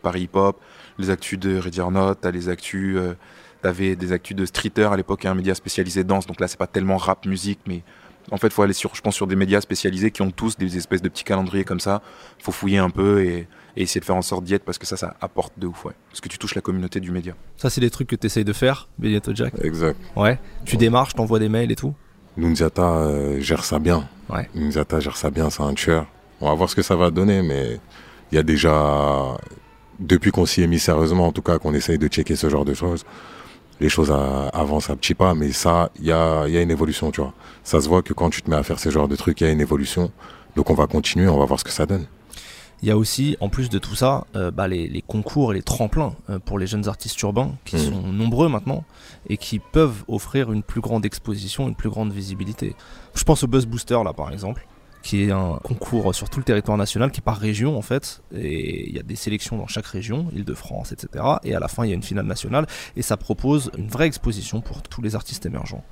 [0.03, 0.61] Paris Hip Hop,
[0.99, 1.61] les actus de
[1.91, 2.19] Note.
[2.21, 2.99] T'as les actus.
[3.63, 6.27] T'avais des actus de streeter à l'époque, un média spécialisé danse.
[6.27, 7.83] Donc là, c'est pas tellement rap musique, mais
[8.31, 10.77] en fait, faut aller sur, je pense, sur des médias spécialisés qui ont tous des
[10.77, 12.03] espèces de petits calendriers comme ça.
[12.41, 14.87] Faut fouiller un peu et, et essayer de faire en sorte d'y être parce que
[14.87, 15.95] ça, ça apporte de ouf, ouais.
[16.11, 17.35] Parce que tu touches la communauté du média.
[17.57, 19.99] Ça, c'est des trucs que tu essayes de faire, Benito Jack Exact.
[20.15, 20.39] Ouais.
[20.65, 21.95] Tu démarches, t'envoies des mails et tout
[22.37, 24.09] Nunziata euh, gère ça bien.
[24.29, 24.49] Ouais.
[24.55, 26.07] Nunziata gère ça bien, c'est un tueur.
[26.41, 27.81] On va voir ce que ça va donner, mais
[28.31, 29.37] il y a déjà,
[29.99, 32.65] depuis qu'on s'y est mis sérieusement, en tout cas, qu'on essaye de checker ce genre
[32.65, 33.05] de choses,
[33.81, 36.71] les choses avancent à petits pas, mais ça, il y a, il y a une
[36.71, 37.33] évolution, tu vois.
[37.65, 39.45] Ça se voit que quand tu te mets à faire ce genre de trucs, il
[39.47, 40.11] y a une évolution.
[40.57, 42.07] Donc on va continuer, on va voir ce que ça donne.
[42.83, 45.57] Il y a aussi, en plus de tout ça, euh, bah, les, les concours et
[45.57, 47.83] les tremplins euh, pour les jeunes artistes urbains qui Mhm.
[47.83, 48.85] sont nombreux maintenant
[49.29, 52.77] et qui peuvent offrir une plus grande exposition, une plus grande visibilité.
[53.15, 54.67] Je pense au Buzz Booster là par exemple,
[55.03, 58.21] qui est un concours sur tout le territoire national qui est par région en fait,
[58.35, 61.25] et il y a des sélections dans chaque région, Île-de-France, etc.
[61.45, 64.07] Et à la fin il y a une finale nationale et ça propose une vraie
[64.07, 65.85] exposition pour tous les artistes émergents.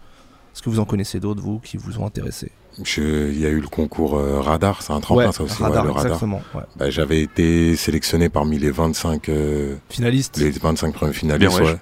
[0.55, 2.51] Est-ce que vous en connaissez d'autres, vous, qui vous ont intéressé?
[2.83, 5.69] Je- Il y a eu le concours euh, Radar, c'est un tremplin ça aussi, ouais,
[5.69, 6.07] radar, le radar.
[6.07, 6.41] exactement.
[6.55, 6.63] ouais.
[6.77, 10.39] Bah, J'avais été sélectionné parmi les 25, euh, Finaliste.
[10.39, 11.59] les 25 premiers finalistes.
[11.61, 11.77] Bien, ouais.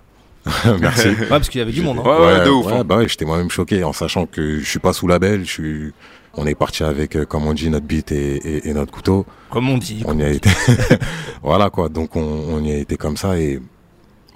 [0.80, 1.08] Merci.
[1.08, 2.00] Ouais, parce qu'il y avait du monde.
[2.00, 2.02] hein.
[2.04, 2.84] Ouais, ouais, de ouf, hein.
[2.84, 5.44] bah ouais, j'étais moi-même choqué en sachant que je suis pas sous label.
[5.44, 5.92] Je suis,
[6.36, 9.24] on est parti avec, euh, comme on dit, notre beat et, et- et notre couteau.
[9.50, 10.02] Comme on dit.
[10.06, 10.50] On y a été,
[11.42, 11.88] voilà quoi.
[11.88, 13.60] Donc on, on y a été comme ça et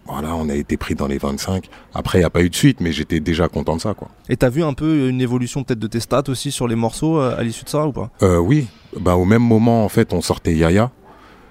[0.07, 1.69] voilà, on a été pris dans les 25.
[1.95, 4.09] Après, il n'y a pas eu de suite, mais j'étais déjà content de ça quoi.
[4.29, 7.19] Et t'as vu un peu une évolution peut-être de tes stats aussi sur les morceaux
[7.21, 8.11] euh, à l'issue de ça ou pas?
[8.23, 10.91] Euh, oui, bah au même moment en fait, on sortait Yaya.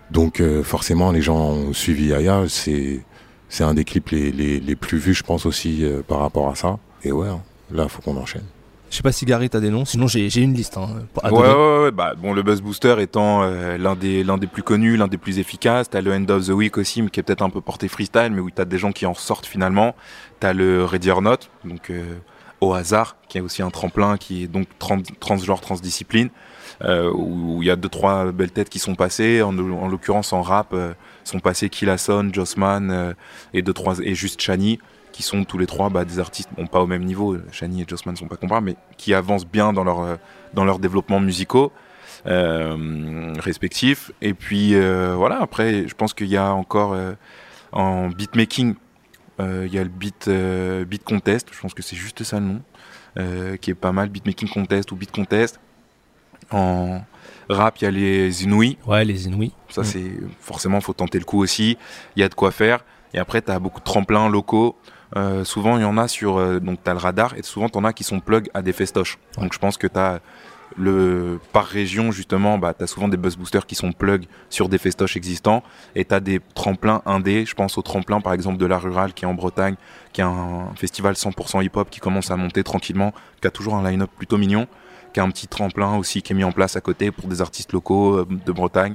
[0.10, 2.46] Donc euh, forcément, les gens ont suivi Yaya.
[2.48, 3.02] C'est
[3.50, 6.50] c'est un des clips les, les, les plus vus, je pense aussi euh, par rapport
[6.50, 6.80] à ça.
[7.04, 8.44] Et ouais, hein, là, faut qu'on enchaîne.
[8.89, 10.78] Je sais pas si Gary t'as des noms, sinon j'ai une liste.
[10.78, 10.88] Hein,
[11.23, 14.95] Ouais, ouais, ouais, bah, bon, le Buzz Booster étant euh, l'un des, des plus connus,
[14.95, 15.89] l'un des plus efficaces.
[15.89, 18.30] T'as le End of the Week aussi, mais qui est peut-être un peu porté freestyle,
[18.32, 19.93] mais où t'as des gens qui en sortent finalement.
[20.39, 22.15] T'as le Ready or Not, donc euh,
[22.62, 26.30] au hasard, qui est aussi un tremplin qui est donc trans, transgenre, transdiscipline,
[26.84, 29.41] euh, où il y a deux, trois belles têtes qui sont passées.
[29.41, 30.93] En, en l'occurrence, en rap, euh,
[31.26, 33.13] sont passés Killason, Jossman
[33.54, 34.80] et deux, trois, et juste Chani
[35.18, 37.86] qui sont tous les trois bah, des artistes, bon pas au même niveau, Shani et
[37.88, 40.16] Jossman ne sont pas comparables, mais qui avancent bien dans leur, euh,
[40.54, 41.72] dans leur développement musicaux
[42.28, 44.12] euh, respectifs.
[44.22, 47.14] Et puis euh, voilà, après, je pense qu'il y a encore euh,
[47.72, 48.76] en beatmaking,
[49.40, 50.30] euh, il y a le beat,
[50.88, 52.62] beat contest, je pense que c'est juste ça le nom,
[53.58, 55.60] qui est pas mal, beatmaking contest ou beat contest.
[56.52, 57.02] En
[57.50, 59.52] rap, il y a les Inouïs, Ouais, les Inouïs.
[59.70, 59.86] ça, Mm.
[59.86, 61.76] c'est forcément, faut tenter le coup aussi.
[62.16, 62.86] Il y a de quoi faire.
[63.16, 64.76] Et après, tu as beaucoup de tremplins locaux.
[65.15, 66.38] Euh, souvent, il y en a sur.
[66.38, 68.62] euh, donc, tu as le radar et souvent, tu en as qui sont plug à
[68.62, 69.17] des festoches.
[69.38, 70.20] Donc, je pense que tu as.
[70.80, 74.70] Le, par région, justement, bah, tu as souvent des buzz boosters qui sont plug sur
[74.70, 75.63] des festoches existants.
[75.96, 77.46] Et tu as des tremplins indés.
[77.46, 79.76] Je pense au tremplin, par exemple, de la Rurale qui est en Bretagne,
[80.13, 83.89] qui est un festival 100% hip-hop qui commence à monter tranquillement, qui a toujours un
[83.89, 84.67] line-up plutôt mignon,
[85.13, 87.41] qui a un petit tremplin aussi qui est mis en place à côté pour des
[87.41, 88.93] artistes locaux euh, de Bretagne.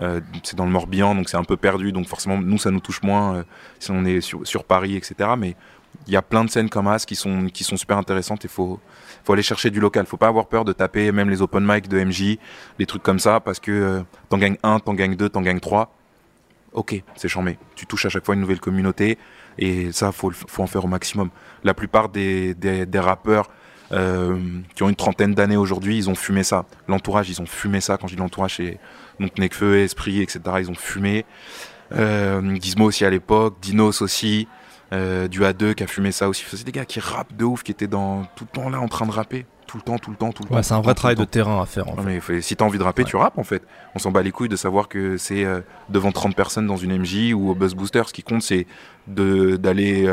[0.00, 1.92] Euh, c'est dans le Morbihan, donc c'est un peu perdu.
[1.92, 3.44] Donc forcément, nous, ça nous touche moins euh,
[3.78, 5.30] si on est sur, Paris, etc.
[5.38, 5.54] Mais
[6.06, 8.44] il y a plein de scènes comme As qui sont, qui sont super intéressantes.
[8.44, 8.80] Il faut,
[9.24, 10.06] faut aller chercher du local.
[10.06, 12.38] faut pas avoir peur de taper même les open mic de MJ,
[12.78, 15.60] des trucs comme ça, parce que euh, t'en gagnes un, t'en gagnes deux, t'en gagnes
[15.60, 15.94] trois.
[16.72, 17.56] Ok, c'est charmé.
[17.76, 19.16] Tu touches à chaque fois une nouvelle communauté
[19.58, 21.30] et ça, faut, faut en faire au maximum.
[21.62, 23.48] La plupart des, des rappeurs
[23.94, 24.36] euh,
[24.74, 26.64] qui ont une trentaine d'années aujourd'hui, ils ont fumé ça.
[26.88, 27.96] L'entourage, ils ont fumé ça.
[27.96, 28.78] Quand je dis l'entourage, c'est
[29.20, 30.40] donc Nekfeu, Esprit, etc.
[30.58, 31.24] Ils ont fumé.
[31.92, 34.48] Euh, Gizmo aussi à l'époque, Dinos aussi,
[34.92, 36.44] euh, du A2 qui a fumé ça aussi.
[36.48, 38.88] C'est des gars qui rappent de ouf, qui étaient dans, tout le temps là en
[38.88, 39.46] train de rapper.
[39.66, 40.62] Tout le temps, tout le temps, tout le temps.
[40.62, 41.88] C'est un vrai travail de terrain à faire.
[41.88, 42.34] En Ouais, fait.
[42.34, 43.08] mais si t'as envie de rapper, Ouais.
[43.08, 43.62] tu rappes en fait.
[43.94, 46.96] On s'en bat les couilles de savoir que c'est euh, devant 30 personnes dans une
[46.98, 48.02] MJ ou au Buzz Booster.
[48.06, 48.66] Ce qui compte, c'est
[49.06, 50.06] d'aller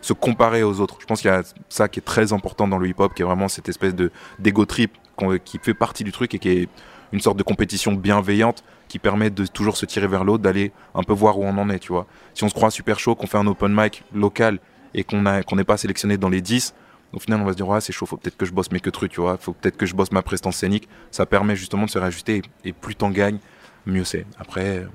[0.00, 0.96] se comparer aux autres.
[1.00, 3.24] Je pense qu'il y a ça qui est très important dans le hip-hop, qui est
[3.24, 4.96] vraiment cette espèce de d'ego trip
[5.44, 6.68] qui fait partie du truc et qui est
[7.12, 11.02] une sorte de compétition bienveillante qui permet de toujours se tirer vers l'autre, d'aller un
[11.02, 12.06] peu voir où on en est, tu vois.
[12.34, 14.58] Si on se croit super chaud, qu'on fait un open mic local
[14.94, 16.74] et qu'on n'est pas sélectionné dans les 10,
[17.12, 18.80] au final, on va se dire, ouais, c'est chaud, faut peut-être que je bosse mes
[18.80, 19.36] que trucs, tu vois.
[19.36, 20.88] Faut peut-être que je bosse ma prestance scénique.
[21.10, 23.38] Ça permet justement de se réajuster et, et plus t'en gagnes,
[23.86, 24.26] mieux c'est.
[24.38, 24.86] Après,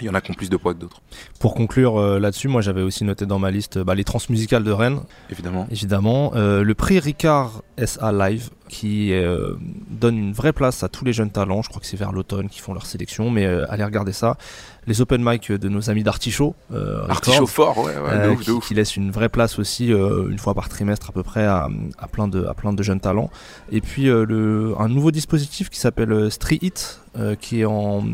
[0.00, 1.00] il y en a qui ont plus de poids que d'autres,
[1.40, 4.70] Pour conclure euh, là-dessus, moi j'avais aussi noté dans ma liste bah, les transmusicales de
[4.72, 5.66] Rennes, évidemment.
[5.70, 6.32] évidemment.
[6.34, 9.54] Euh, le prix Ricard SA Live, qui euh,
[9.90, 11.62] donne une vraie place à tous les jeunes talents.
[11.62, 14.36] Je crois que c'est vers l'automne qu'ils font leur sélection, mais euh, allez regarder ça.
[14.88, 16.54] Les open mic de nos amis d'Artichaut.
[16.72, 18.68] euh, Artichaut fort, ouais, ouais, Euh, de ouf, qui, de ouf.
[18.68, 21.68] qui laisse une vraie place aussi euh, une fois par trimestre à peu près à,
[21.98, 23.30] à plein de à plein de jeunes talents
[23.72, 27.64] et puis euh, le, un nouveau dispositif qui s'appelle euh, Street Hit euh, qui est
[27.64, 28.04] en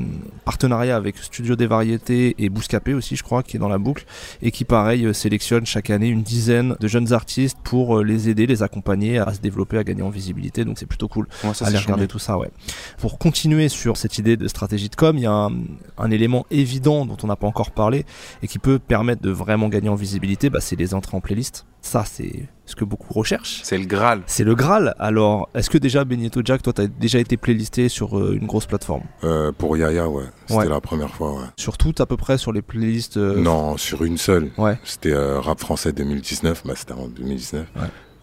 [0.46, 4.06] partenariat avec Studio des Variétés et Bouscapé aussi je crois qui est dans la boucle
[4.40, 8.30] et qui pareil euh, sélectionne chaque année une dizaine de jeunes artistes pour euh, les
[8.30, 11.54] aider les accompagner à se développer à gagner en visibilité donc c'est plutôt cool Ouais,
[11.54, 12.50] ça, allez regarder tout ça, ouais.
[12.98, 15.52] Pour continuer sur cette idée de stratégie de com, il y a un,
[15.98, 18.04] un élément évident dont on n'a pas encore parlé
[18.42, 21.66] et qui peut permettre de vraiment gagner en visibilité, bah, c'est les entrées en playlist.
[21.84, 23.60] Ça, c'est ce que beaucoup recherchent.
[23.64, 24.22] C'est le Graal.
[24.26, 24.94] C'est le Graal.
[25.00, 28.66] Alors, est-ce que déjà, Benito Jack, toi, t'as déjà été playlisté sur euh, une grosse
[28.66, 29.02] plateforme?
[29.24, 30.24] Euh, pour Yaya, ouais.
[30.46, 30.68] C'était Ouais.
[30.68, 31.46] la première fois, ouais.
[31.56, 34.52] Sur toutes, à peu près, sur les playlists euh, Non, sur une seule.
[34.58, 34.78] Ouais.
[34.84, 37.66] C'était Rap français 2019, bah c'était en 2019.
[37.74, 37.82] Ouais.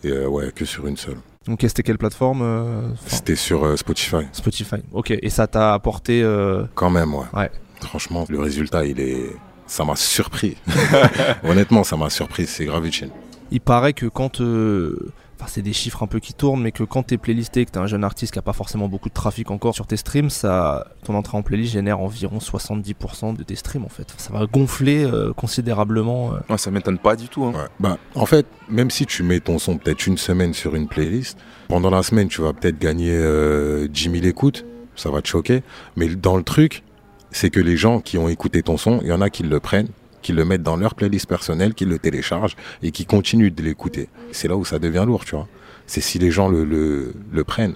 [0.10, 1.18] Et ouais, que sur une seule.
[1.48, 4.28] Donc, c'était quelle plateforme euh, enfin, C'était sur euh, Spotify.
[4.34, 4.76] Spotify.
[4.92, 5.12] Ok.
[5.12, 6.22] Et ça t'a apporté.
[6.22, 7.26] euh, Quand même, ouais.
[7.34, 7.52] Ouais.
[7.82, 9.36] Franchement, le résultat, il est.
[9.66, 10.58] Ça m'a surpris.
[11.44, 12.46] Honnêtement, ça m'a surpris.
[12.46, 13.10] C'est grave utile.
[13.52, 16.84] Il paraît que quand euh, enfin, c'est des chiffres un peu qui tournent, mais que
[16.84, 19.50] quand t'es playlisté, que t'es un jeune artiste qui a pas forcément beaucoup de trafic
[19.52, 23.86] encore sur tes streams, ça, ton entrée en playlist génère environ 70% de tes streams
[23.86, 24.14] en fait.
[24.18, 26.34] Ça va gonfler euh, considérablement.
[26.34, 26.40] euh.
[26.50, 27.46] Ouais, ça m'étonne pas du tout.
[27.46, 27.54] hein.
[27.54, 27.68] Ouais.
[27.80, 31.38] Bah, en fait, même si tu mets ton son peut-être une semaine sur une playlist,
[31.68, 35.64] pendant la semaine, tu vas peut-être gagner euh, 10 000 écoutes, ça va te choquer.
[35.96, 36.84] Mais dans le truc,
[37.32, 39.60] c'est que les gens qui ont écouté ton son, il y en a qui le
[39.60, 39.90] prennent,
[40.22, 44.10] qui le mettent dans leur playlist personnelle, qui le téléchargent et qui continuent de l'écouter.
[44.32, 45.48] C'est là où ça devient lourd, tu vois.
[45.88, 47.76] C'est si les gens le, le, le prennent.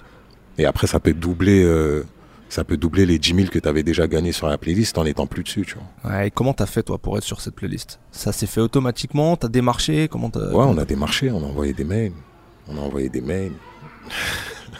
[0.58, 2.04] Et après, ça peut doubler, euh,
[2.48, 5.04] ça peut doubler les 10 000 que tu avais déjà gagnés sur la playlist en
[5.04, 6.12] étant plus dessus, tu vois.
[6.12, 7.98] Ouais, et comment t'as fait toi pour être sur cette playlist?
[8.12, 9.36] Ça s'est fait automatiquement?
[9.36, 10.06] T'as démarché?
[10.08, 12.12] Comment Ouais, on a démarché, on a envoyé des mails.
[12.68, 13.52] On a envoyé des mails.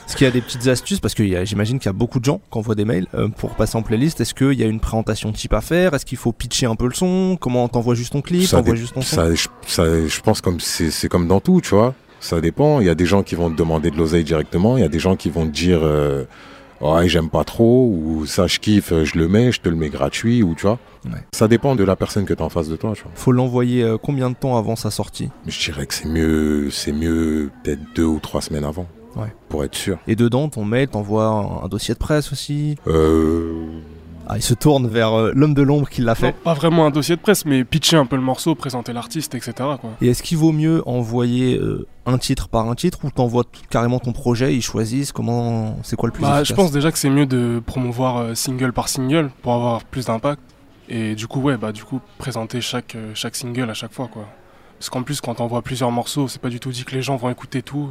[0.07, 1.01] Est-ce qu'il y a des petites astuces?
[1.01, 3.51] Parce que j'imagine qu'il y a beaucoup de gens qui envoient des mails euh, pour
[3.57, 4.21] passer en playlist.
[4.21, 5.95] Est-ce qu'il y a une présentation type à faire?
[5.95, 7.37] Est-ce qu'il faut pitcher un peu le son?
[7.41, 8.47] Comment t'envoies juste ton clip?
[8.47, 9.17] Ça T'envoies dé- juste ton son?
[9.17, 11.95] ça, je, ça, je pense comme c'est comme dans tout, tu vois.
[12.21, 12.81] Ça dépend.
[12.81, 14.77] Il y a des gens qui vont te demander de l'oseille directement.
[14.77, 16.25] Il y a des gens qui vont te dire euh,
[16.81, 19.89] ouais j'aime pas trop ou ça je kiffe, je le mets, je te le mets
[19.91, 20.79] gratuit ou tu vois.
[21.07, 21.13] Ouais.
[21.35, 23.13] Ça dépend de la personne que tu en face de toi, tu vois.
[23.15, 25.29] Faut l'envoyer euh, combien de temps avant sa sortie?
[25.47, 28.87] Je dirais que c'est mieux, c'est mieux peut-être deux ou trois semaines avant.
[29.17, 29.33] Ouais.
[29.49, 29.99] Pour être sûr.
[30.09, 32.77] Et dedans, ton mail, t'envoies un, un dossier de presse aussi.
[32.87, 33.65] Euh,
[34.27, 36.33] Ah, il se tourne vers euh, l'homme de l'ombre qui l'a Non, fait.
[36.33, 39.53] pas vraiment un dossier de presse, mais pitcher un peu le morceau, présenter l'artiste, etc.
[39.81, 39.91] Quoi.
[40.01, 43.61] Et est-ce qu'il vaut mieux envoyer euh, un titre par un titre ou t'envoies tout-
[43.69, 46.91] carrément ton projet, ils choisissent comment, c'est quoi le plus Bah, efficace je pense déjà
[46.91, 50.41] que c'est mieux de promouvoir euh, single par single pour avoir plus d'impact.
[50.89, 54.25] Et du coup, ouais, bah du coup, présenter chaque, chaque single à chaque fois, quoi.
[54.79, 57.01] Parce qu'en plus, quand on voit plusieurs morceaux, c'est pas du tout dit que les
[57.03, 57.89] gens vont écouter tout.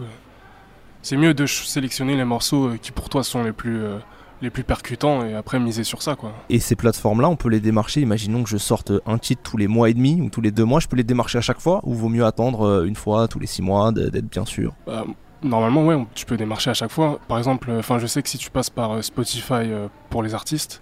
[1.04, 1.08] Euh.
[1.08, 3.98] C'est mieux de sélectionner les morceaux euh, qui pour toi sont les plus, euh,
[4.42, 6.34] les plus percutants et après miser sur ça, quoi.
[6.50, 8.02] Et ces plateformes-là, on peut les démarcher.
[8.02, 10.66] Imaginons que je sorte un titre tous les mois et demi ou tous les deux
[10.66, 13.28] mois, je peux les démarcher à chaque fois ou vaut mieux attendre euh, une fois
[13.28, 14.74] tous les six mois d'être bien sûr?
[14.88, 15.06] Bah,
[15.44, 17.20] normalement, ouais, tu peux démarcher à chaque fois.
[17.28, 20.24] Par exemple, euh, enfin, je sais que si tu passes par euh, Spotify euh, pour
[20.24, 20.82] les artistes,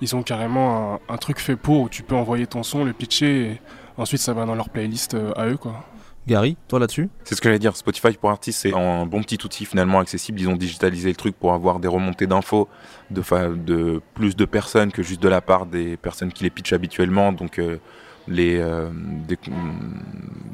[0.00, 2.92] ils ont carrément un, un truc fait pour où tu peux envoyer ton son, le
[2.92, 3.60] pitcher, et
[3.96, 5.84] ensuite ça va dans leur playlist euh, à eux, quoi.
[6.28, 7.76] Gary, toi là-dessus C'est ce que j'allais dire.
[7.76, 10.40] Spotify pour artistes, c'est un bon petit outil finalement accessible.
[10.40, 12.68] Ils ont digitalisé le truc pour avoir des remontées d'infos
[13.10, 17.32] de, plus de personnes que juste de la part des personnes qui les pitchent habituellement.
[17.32, 17.78] Donc euh,
[18.28, 18.88] les euh,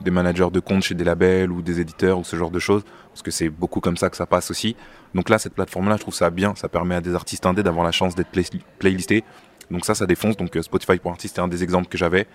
[0.03, 2.83] des, managers de compte chez des labels ou des éditeurs ou ce genre de choses.
[3.11, 4.75] Parce que c'est beaucoup comme ça que ça passe aussi.
[5.15, 6.55] Donc là, cette plateforme-là, je trouve ça bien.
[6.57, 8.45] Ça permet à des artistes indés d'avoir la chance d'être play-
[8.79, 9.23] playlistés.
[9.71, 10.39] Donc ça, ça défonce.
[10.39, 12.27] Donc euh, Spotify pour artistes, c'est un des exemples que j'avais.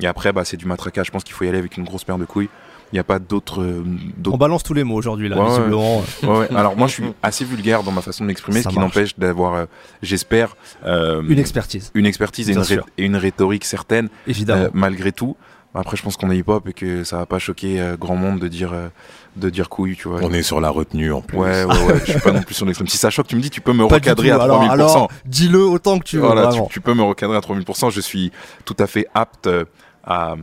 [0.00, 1.06] Et après, bah, c'est du matraquage.
[1.06, 2.48] Je pense qu'il faut y aller avec une grosse paire de couilles.
[2.92, 3.84] Il n'y a pas d'autres euh,
[4.16, 5.98] d'autres On balance tous les mots aujourd'hui là, Ouais, visiblement.
[6.22, 6.48] Ouais, ouais.
[6.56, 9.54] Alors moi, je suis assez vulgaire dans ma façon de m'exprimer, ce qui n'empêche d'avoir,
[9.54, 9.64] euh,
[10.02, 12.54] j'espère, euh, Une expertise, une expertise et
[12.96, 14.62] une, et rhétorique certaine, évidemment.
[14.64, 15.36] euh, malgré tout.
[15.74, 18.40] Après, je pense qu'on est hip-hop et que ça va pas choquer euh, grand monde
[18.40, 18.88] de dire, euh,
[19.36, 20.20] de dire couille, tu vois.
[20.22, 21.36] on est sur la retenue en plus.
[21.38, 22.00] Ouais, ouais, ouais.
[22.06, 22.88] je suis pas non plus sur l'extrême.
[22.88, 24.70] Si ça choque, tu me dis, tu peux me Pas recadrer à alors, 3000%.
[24.70, 26.22] alors, dis-le autant que tu veux.
[26.26, 27.90] Voilà, tu, peux me recadrer à 3000%.
[27.90, 28.32] Je suis
[28.64, 29.66] tout à fait apte euh,
[30.04, 30.36] à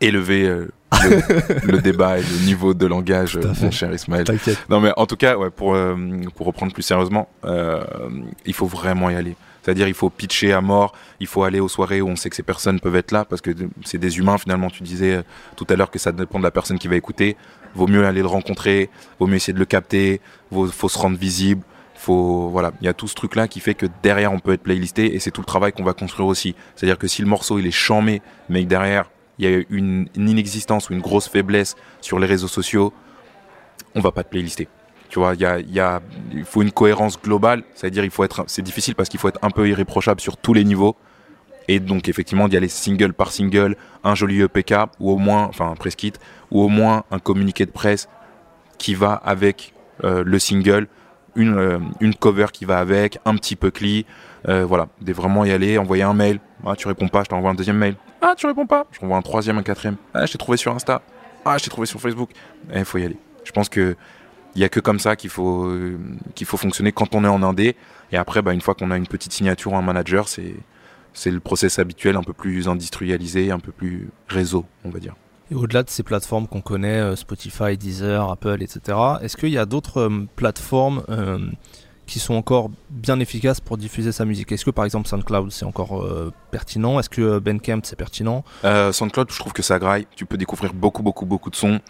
[0.00, 4.24] élever euh, le, le débat et le niveau de langage, mon cher Ismaël.
[4.68, 5.96] Non mais en tout cas, ouais, pour, euh,
[6.34, 7.82] pour reprendre plus sérieusement, euh,
[8.44, 9.36] il faut vraiment y aller.
[9.62, 12.36] C'est-à-dire il faut pitcher à mort, il faut aller aux soirées où on sait que
[12.36, 13.50] ces personnes peuvent être là, parce que
[13.84, 15.22] c'est des humains finalement, tu disais euh,
[15.56, 17.36] tout à l'heure que ça dépend de la personne qui va écouter.
[17.74, 20.20] Vaut mieux aller le rencontrer, vaut mieux essayer de le capter,
[20.50, 21.62] vaut, faut se rendre visible.
[21.98, 24.62] Faut, voilà, il y a tout ce truc-là qui fait que derrière on peut être
[24.62, 26.54] playlisté et c'est tout le travail qu'on va construire aussi.
[26.76, 30.08] C'est-à-dire que si le morceau il est chamé, mais que derrière il y a une,
[30.16, 32.92] inexistence ou une grosse faiblesse sur les réseaux sociaux,
[33.94, 34.68] on va pas te playlister.
[35.08, 36.00] Tu vois, il y a,
[36.32, 39.38] il faut une cohérence globale, c'est-à-dire il faut être, c'est difficile parce qu'il faut être
[39.42, 40.96] un peu irréprochable sur tous les niveaux.
[41.68, 45.70] Et donc effectivement d'y aller single par single, un joli EPK ou au moins, enfin
[45.70, 46.12] un press kit,
[46.50, 48.08] ou au moins un communiqué de presse
[48.78, 50.86] qui va avec euh, le single,
[51.34, 54.06] une, euh, une cover qui va avec, un petit peu cli,
[54.48, 57.50] euh, voilà, de vraiment y aller, envoyer un mail, ah tu réponds pas, je t'envoie
[57.50, 60.32] un deuxième mail, ah tu réponds pas, je t'envoie un troisième, un quatrième, ah je
[60.32, 61.02] t'ai trouvé sur Insta,
[61.44, 62.30] ah je t'ai trouvé sur Facebook,
[62.74, 63.18] il faut y aller.
[63.44, 63.96] Je pense que
[64.54, 65.70] il y a que comme ça qu'il faut
[66.34, 67.76] qu'il faut fonctionner quand on est en indé.
[68.12, 70.54] Et après bah, une fois qu'on a une petite signature ou un manager c'est
[71.12, 75.14] c'est le process habituel un peu plus industrialisé un peu plus réseau on va dire.
[75.50, 79.58] Et au-delà de ces plateformes qu'on connaît, euh, Spotify, Deezer, Apple, etc., est-ce qu'il y
[79.58, 81.38] a d'autres euh, plateformes euh,
[82.06, 85.64] qui sont encore bien efficaces pour diffuser sa musique Est-ce que par exemple SoundCloud c'est
[85.64, 86.98] encore euh, pertinent?
[87.00, 88.44] Est-ce que euh, Bandcamp c'est pertinent?
[88.64, 90.06] Euh, SoundCloud, je trouve que ça graille.
[90.14, 91.80] Tu peux découvrir beaucoup, beaucoup, beaucoup de sons.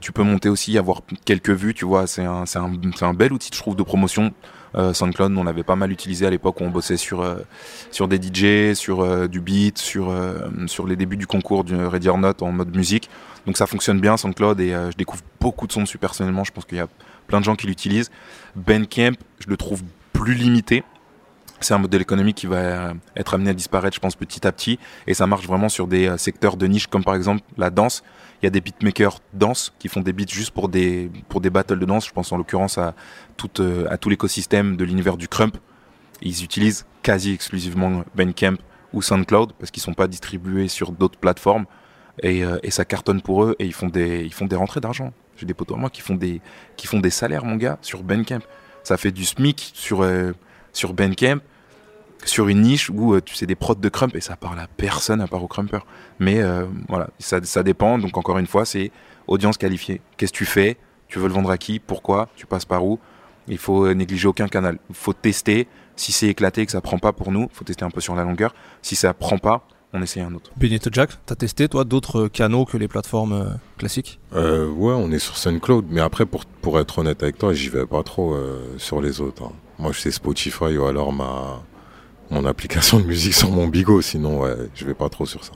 [0.00, 2.06] Tu peux monter aussi, avoir quelques vues, tu vois.
[2.06, 4.32] C'est un, un, un bel outil, je trouve, de promotion.
[4.74, 7.36] Euh, SoundCloud, on l'avait pas mal utilisé à l'époque où on bossait sur euh,
[7.90, 11.74] sur des DJ, sur euh, du beat, sur euh, sur les débuts du concours du
[11.74, 13.08] Ready Not en mode musique.
[13.46, 16.44] Donc ça fonctionne bien SoundCloud et euh, je découvre beaucoup de sons dessus personnellement.
[16.44, 16.88] Je pense qu'il y a
[17.26, 18.10] plein de gens qui l'utilisent.
[18.56, 19.82] Bandcamp, je le trouve
[20.12, 20.84] plus limité.
[21.62, 24.52] C'est un modèle économique qui va euh, être amené à disparaître, je pense, petit à
[24.52, 24.78] petit.
[25.06, 28.02] Et ça marche vraiment sur des euh, secteurs de niche, comme par exemple la danse.
[28.40, 31.50] Il y a des beatmakers danse qui font des beats juste pour des, pour des
[31.50, 32.06] battles de danse.
[32.06, 32.94] Je pense en l'occurrence à
[33.36, 35.56] tout, euh, à tout l'écosystème de l'univers du crump.
[36.20, 38.56] Ils utilisent quasi exclusivement Bandcamp
[38.92, 41.66] ou SoundCloud parce qu'ils sont pas distribués sur d'autres plateformes.
[42.22, 45.12] Et, ça cartonne pour eux et ils font des, ils font des rentrées d'argent.
[45.36, 46.40] J'ai des potos à moi qui font des,
[46.76, 48.42] qui font des salaires, mon gars, sur Bandcamp.
[48.82, 50.32] Ça fait du SMIC sur, euh,
[50.72, 51.38] sur Bandcamp,
[52.24, 54.66] sur une niche où euh, tu sais des prods de crump et ça parle à
[54.76, 55.84] personne à part aux crumpers.
[56.18, 57.98] Mais euh, voilà, ça, ça dépend.
[57.98, 58.90] Donc encore une fois, c'est
[59.26, 60.00] audience qualifiée.
[60.16, 60.76] Qu'est-ce que tu fais?
[61.08, 61.78] Tu veux le vendre à qui?
[61.78, 62.28] Pourquoi?
[62.36, 62.98] Tu passes par où?
[63.48, 64.78] Il faut euh, négliger aucun canal.
[64.88, 65.66] Il faut tester.
[65.94, 68.14] Si c'est éclaté et que ça prend pas pour nous, faut tester un peu sur
[68.14, 68.54] la longueur.
[68.80, 70.50] Si ça prend pas, on essaye un autre.
[70.56, 74.18] Benito Jack, t'as testé toi d'autres canaux que les plateformes euh, classiques?
[74.32, 77.68] Euh, ouais, on est sur SoundCloud, mais après, pour, pour être honnête avec toi, j'y
[77.68, 79.42] vais pas trop euh, sur les autres.
[79.42, 79.52] hein.
[79.78, 81.62] Moi, je sais Spotify ou alors ma
[82.32, 85.52] mon application de musique sur mon bigot, sinon, ouais, je vais pas trop sur ça.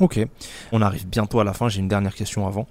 [0.00, 0.24] Ok,
[0.70, 2.66] on arrive bientôt à la fin, j'ai une dernière question avant.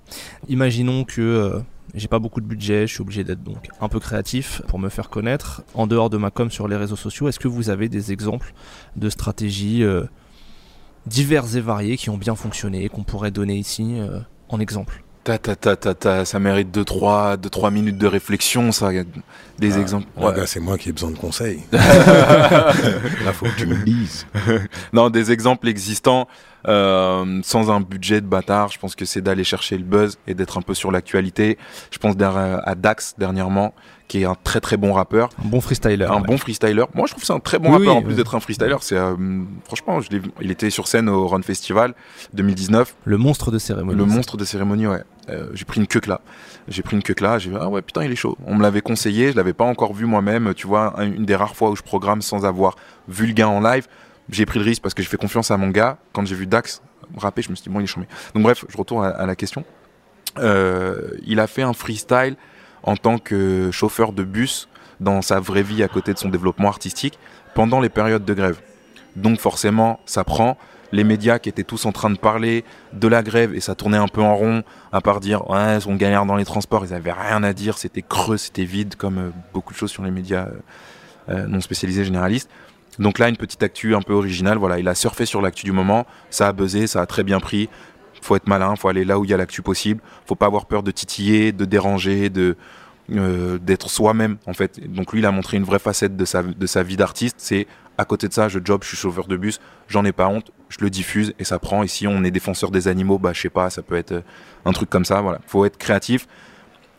[0.49, 1.59] Imaginons que euh,
[1.93, 4.89] j'ai pas beaucoup de budget, je suis obligé d'être donc un peu créatif pour me
[4.89, 5.63] faire connaître.
[5.75, 8.53] En dehors de ma com sur les réseaux sociaux, est-ce que vous avez des exemples
[8.95, 10.05] de stratégies euh,
[11.05, 15.03] diverses et variées qui ont bien fonctionné, qu'on pourrait donner ici euh, en exemple?
[15.23, 18.89] Ta, ta, ta, ta, ta, ça mérite 2-3 deux, trois minutes de réflexion, ça.
[19.59, 20.07] Des exemples.
[20.17, 21.61] Ouais, c'est moi qui ai besoin de conseils.
[21.71, 22.73] Là,
[23.31, 24.25] faut que tu me dises.
[24.93, 26.27] Non, des exemples existants
[26.67, 28.69] euh, sans un budget de bâtard.
[28.69, 31.59] Je pense que c'est d'aller chercher le buzz et d'être un peu sur l'actualité.
[31.91, 33.75] Je pense à Dax dernièrement,
[34.11, 36.03] qui est un très très bon rappeur, Un bon freestyler.
[36.03, 36.27] un ouais.
[36.27, 36.83] bon freestyler.
[36.93, 38.15] Moi, je trouve que c'est un très bon Oui, rappeur oui, en plus oui.
[38.17, 38.75] d'être un freestyler.
[38.81, 39.15] C'est euh,
[39.63, 40.09] franchement, je
[40.41, 41.93] il était sur scène au Run Festival
[42.33, 42.93] 2019.
[43.05, 43.97] Le monstre de cérémonie.
[43.97, 45.01] Le monstre de cérémonie, ouais.
[45.29, 46.19] Euh, j'ai pris une queue là.
[46.67, 47.39] J'ai pris une queue là.
[47.39, 48.37] J'ai vu, ah ouais, putain, il est chaud.
[48.45, 49.31] On me l'avait conseillé.
[49.31, 50.53] Je l'avais pas encore vu moi-même.
[50.55, 52.75] Tu vois, un- une des rares fois où je programme sans avoir
[53.07, 53.87] vu le gars en live.
[54.29, 55.97] J'ai pris le risque parce que je fais confiance à mon gars.
[56.11, 56.81] Quand j'ai vu Dax
[57.17, 58.07] rapper, je me suis dit, bon, il est charmé.
[58.35, 59.63] Donc, bref, je retourne à, à la question.
[60.39, 62.35] Euh, il a fait un freestyle
[62.83, 64.67] en tant que chauffeur de bus
[64.99, 67.17] dans sa vraie vie à côté de son développement artistique
[67.53, 68.61] pendant les périodes de grève.
[69.15, 70.57] Donc forcément, ça prend.
[70.93, 73.97] Les médias qui étaient tous en train de parler de la grève et ça tournait
[73.97, 77.13] un peu en rond, à part dire ouais, on galère dans les transports, ils avaient
[77.13, 80.47] rien à dire, c'était creux, c'était vide, comme euh, beaucoup de choses sur les médias
[80.47, 80.51] euh,
[81.29, 82.49] euh, non spécialisés généralistes.
[82.99, 85.71] Donc là, une petite actu un peu originale, voilà, il a surfé sur l'actu du
[85.71, 87.69] moment, ça a buzzé, ça a très bien pris.
[88.21, 90.65] Faut être malin, faut aller là où il y a l'actu possible, faut pas avoir
[90.67, 92.55] peur de titiller, de déranger, de
[93.11, 94.79] euh, d'être soi-même en fait.
[94.93, 97.35] Donc lui, il a montré une vraie facette de sa de sa vie d'artiste.
[97.39, 97.65] C'est
[97.97, 100.51] à côté de ça, je job, je suis chauffeur de bus, j'en ai pas honte,
[100.69, 101.83] je le diffuse et ça prend.
[101.83, 104.21] Et si on est défenseur des animaux, bah je sais pas, ça peut être euh,
[104.65, 105.19] un truc comme ça.
[105.21, 106.27] Voilà, faut être créatif,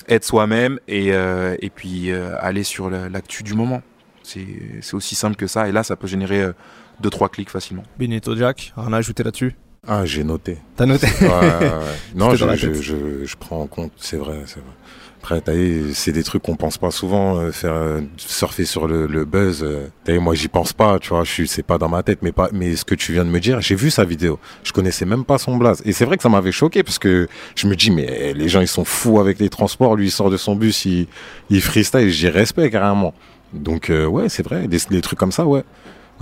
[0.08, 3.80] être soi-même et euh, et puis aller sur la- l'actu du moment.
[4.24, 5.68] C'est aussi simple que ça.
[5.68, 6.52] Et là, ça peut générer euh,
[7.00, 7.82] deux trois clics facilement.
[7.98, 9.56] Benito Jack, rien à ajouter là-dessus?
[9.86, 10.58] Ah, j'ai noté.
[10.76, 11.70] T'as noté Ouais, ouais, ouais.
[12.14, 14.70] Non, je, je, je, je prends en compte, c'est vrai, c'est vrai.
[15.18, 18.86] Après, t'as vu, c'est des trucs qu'on pense pas souvent, euh, faire euh, surfer sur
[18.86, 19.62] le, le buzz.
[19.64, 19.88] euh.
[20.04, 22.20] T'as vu, moi, j'y pense pas, tu vois, je suis, c'est pas dans ma tête,
[22.22, 24.70] mais pas, mais ce que tu viens de me dire, j'ai vu sa vidéo, je
[24.72, 27.66] connaissais même pas son blaze, et c'est vrai que ça m'avait choqué parce que je
[27.66, 30.30] me dis, mais eh, les gens ils sont fous avec les transports, lui il sort
[30.30, 31.08] de son bus, il,
[31.50, 33.14] il freestyle, j'y respecte carrément.
[33.52, 35.64] Donc euh, ouais, c'est vrai, des, des trucs comme ça, ouais.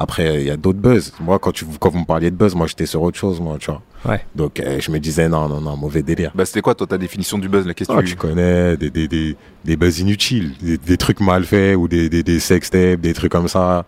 [0.02, 1.12] Après, il y a d'autres buzz.
[1.20, 3.58] Moi, quand, tu, quand vous me parliez de buzz, moi, j'étais sur autre chose, moi,
[3.60, 3.82] tu vois.
[4.06, 4.24] Ouais.
[4.34, 6.30] Donc, euh, je me disais, non, non, non, mauvais délire.
[6.34, 7.96] Bah c'était quoi toi ta définition du buzz La question.
[7.98, 11.86] Ah, tu connais des, des, des, des buzz inutiles, des, des trucs mal faits ou
[11.86, 13.84] des, des, des sextapes, des trucs comme ça.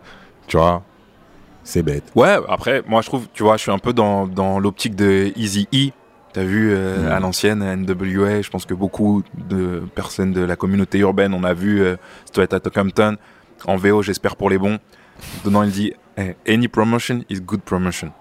[0.48, 0.82] Tu vois,
[1.64, 2.04] c'est bête.
[2.14, 5.32] Ouais, après, moi je trouve, tu vois, je suis un peu dans, dans l'optique de
[5.34, 5.92] Easy E.
[6.34, 7.12] T'as vu euh, Mm.
[7.12, 11.54] à l'ancienne NWA, je pense que beaucoup de personnes de la communauté urbaine, on a
[11.54, 11.96] vu euh,
[12.26, 13.16] Straight Outta Compton
[13.66, 14.78] en VO, j'espère pour les bons.
[15.44, 15.92] Dedans, il dit
[16.48, 18.12] Any promotion is good promotion.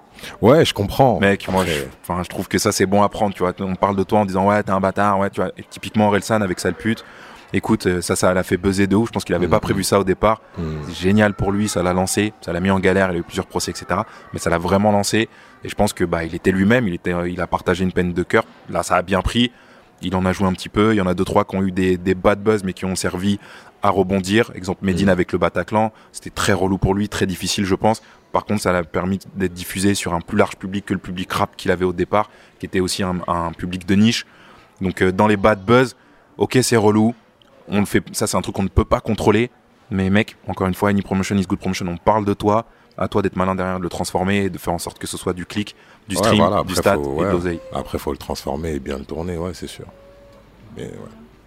[0.41, 1.19] Ouais, je comprends.
[1.19, 3.33] Mec, moi, Après- je, trouve que ça c'est bon à prendre.
[3.33, 5.51] Tu vois, on parle de toi en disant ouais, t'es un bâtard, ouais, tu vois.
[5.57, 7.03] Et typiquement Relsan avec sale pute.
[7.53, 9.09] Écoute, euh, ça, ça l'a fait buzzer de ouf.
[9.09, 9.49] Je pense qu'il avait Mm.
[9.51, 10.41] pas prévu ça au départ.
[10.87, 13.23] C'est génial pour lui, ça l'a lancé, ça l'a mis en galère, il a eu
[13.23, 14.01] plusieurs procès, etc.
[14.31, 15.27] Mais ça l'a vraiment lancé.
[15.65, 17.91] Et je pense que bah il était lui-même, il était, euh, il a partagé une
[17.91, 18.45] peine de cœur.
[18.69, 19.51] Là, ça a bien pris.
[20.03, 20.93] Il en a joué un petit peu.
[20.93, 22.85] Il y en a deux trois qui ont eu des, des bad buzz, mais qui
[22.85, 23.37] ont servi
[23.83, 24.51] à rebondir.
[24.55, 25.09] Exemple, Medine Mm.
[25.09, 28.01] avec le Bataclan, c'était très relou pour lui, très difficile, je pense.
[28.31, 31.31] Par contre, ça l'a permis d'être diffusé sur un plus large public que le public
[31.33, 32.29] rap qu'il avait au départ,
[32.59, 34.25] qui était aussi un, un public de niche.
[34.79, 35.95] Donc, euh, dans les bad buzz,
[36.37, 37.13] ok, c'est relou.
[37.67, 39.49] On le fait, ça, c'est un truc qu'on ne peut pas contrôler.
[39.89, 41.85] Mais mec, encore une fois, any promotion is good promotion.
[41.87, 42.65] On parle de toi.
[42.97, 45.17] À toi d'être malin derrière, de le transformer et de faire en sorte que ce
[45.17, 45.75] soit du clic,
[46.07, 47.59] du Ouais, stream, voilà, du stat faut- et de l'oseille.
[47.73, 49.85] Après, faut le transformer et bien le tourner, ouais, c'est sûr.
[50.77, 50.91] Mais ouais.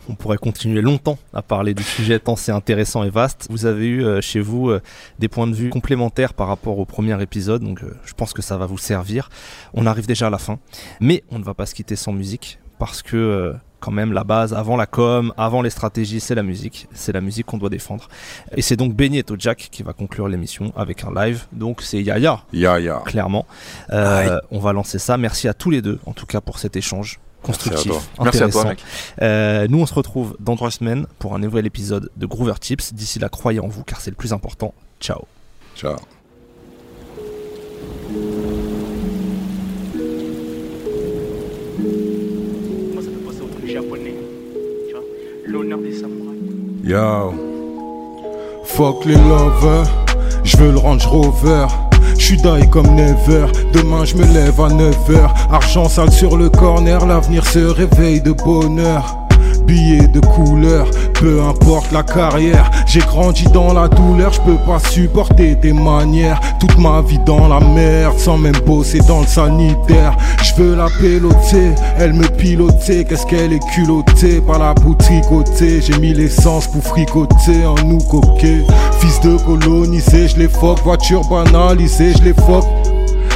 [0.09, 3.46] On pourrait continuer longtemps à parler du sujet tant c'est intéressant et vaste.
[3.50, 4.82] Vous avez eu euh, chez vous euh,
[5.18, 8.42] des points de vue complémentaires par rapport au premier épisode, donc euh, je pense que
[8.42, 9.30] ça va vous servir.
[9.72, 10.59] On arrive déjà à la fin,
[11.00, 14.52] mais on ne va pas se quitter sans musique parce que quand même la base
[14.52, 16.88] avant la com, avant les stratégies, c'est la musique.
[16.92, 18.09] C'est la musique qu'on doit défendre.
[18.57, 21.44] Et c'est donc et Jack qui va conclure l'émission avec un live.
[21.52, 23.02] Donc c'est Yaya Ya, ya.
[23.05, 23.46] clairement.
[23.90, 25.16] On va lancer ça.
[25.18, 28.03] Merci à tous les deux, en tout cas, pour cet échange constructif, toi.
[28.22, 28.68] Merci à toi, intéressant.
[28.68, 28.78] mec.
[29.22, 32.92] Euh, nous, on se retrouve dans trois semaines pour un nouvel épisode de Groover Tips.
[32.92, 34.74] D'ici là, croyez en vous, car c'est le plus important.
[35.01, 35.22] Ciao.
[35.76, 35.97] Ciao.
[42.92, 44.14] Moi, ça fait penser au truc japonais.
[44.88, 45.03] Tu vois,
[45.47, 46.40] l'honneur des samouraïs.
[46.84, 47.34] Yo.
[48.64, 49.86] Fuck les lovers,
[50.42, 51.66] je veux le Range Rover.
[52.25, 53.45] J'suis die comme never,
[53.75, 55.29] demain je me lève à 9h.
[55.51, 59.24] Argent sale sur le corner, l'avenir se réveille de bonheur.
[59.66, 62.70] Billets de couleur, peu importe la carrière.
[62.86, 66.40] J'ai grandi dans la douleur, je peux pas supporter tes manières.
[66.60, 70.16] Toute ma vie dans la merde, sans même bosser dans le sanitaire.
[70.42, 73.04] Je veux la péloter, elle me piloter.
[73.04, 75.80] Qu'est-ce qu'elle est culottée par la boutricoter.
[75.80, 78.62] J'ai mis l'essence pour fricoter en nous coquet.
[79.00, 80.82] Fils de colonisé, je les fuck.
[80.84, 82.64] Voiture banalisée, je les fuck.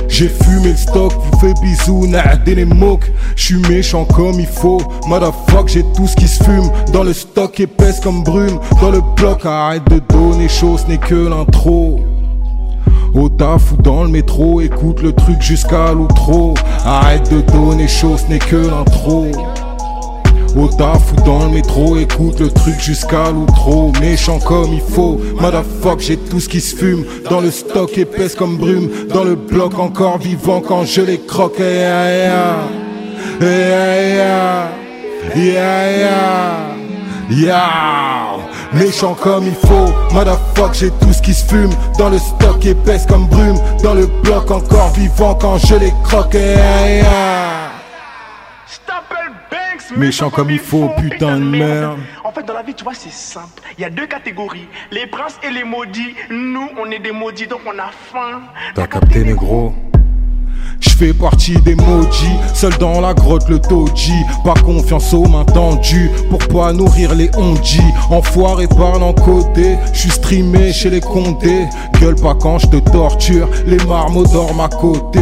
[0.08, 3.10] J'ai fumé le stock, vous fais bisous, nah, des les moques.
[3.36, 6.70] J'suis méchant comme il faut, motherfuck, j'ai tout ce qui se fume.
[6.92, 10.98] Dans le stock épaisse comme brume, dans le bloc, arrête de donner chaud, ce n'est
[10.98, 12.00] que l'intro.
[13.14, 16.54] Au taf ou dans le métro, écoute le truc jusqu'à l'outro.
[16.84, 19.26] Arrête de donner chaud, ce n'est que l'intro.
[20.56, 23.92] Au taf ou dans le métro, écoute le truc jusqu'à l'outro.
[24.00, 27.04] Méchant comme il faut, motherfuck, j'ai tout ce qui se fume.
[27.30, 31.60] Dans le stock épaisse comme brume, dans le bloc encore vivant quand je les croque.
[31.60, 32.28] Eh.
[33.40, 34.70] Yeah,
[35.34, 36.74] yeah.
[37.30, 38.38] Yeah.
[38.72, 41.70] Méchant comme il faut, motherfuck, j'ai tout ce qui se fume.
[41.98, 46.34] Dans le stock épaisse comme brume, dans le bloc encore vivant quand je les croque.
[46.34, 47.04] Eh, eh, eh.
[48.66, 51.98] Je t'appelle Banks, Méchant comme il faut, putain de merde.
[52.24, 53.62] En fait, dans la vie, tu vois, c'est simple.
[53.78, 56.14] Il y a deux catégories les princes et les maudits.
[56.30, 58.42] Nous, on est des maudits, donc on a faim.
[58.74, 59.72] T'as capté, négro
[60.80, 64.24] Je fais partie des maudits, seul dans la grotte le toji.
[64.44, 67.80] Pas confiance aux mains tendues pour pas nourrir les ondis.
[68.10, 71.66] Enfoiré parle en côté, je suis streamé chez les condés.
[72.00, 75.20] Gueule pas quand je te torture, les marmots dorment à côté.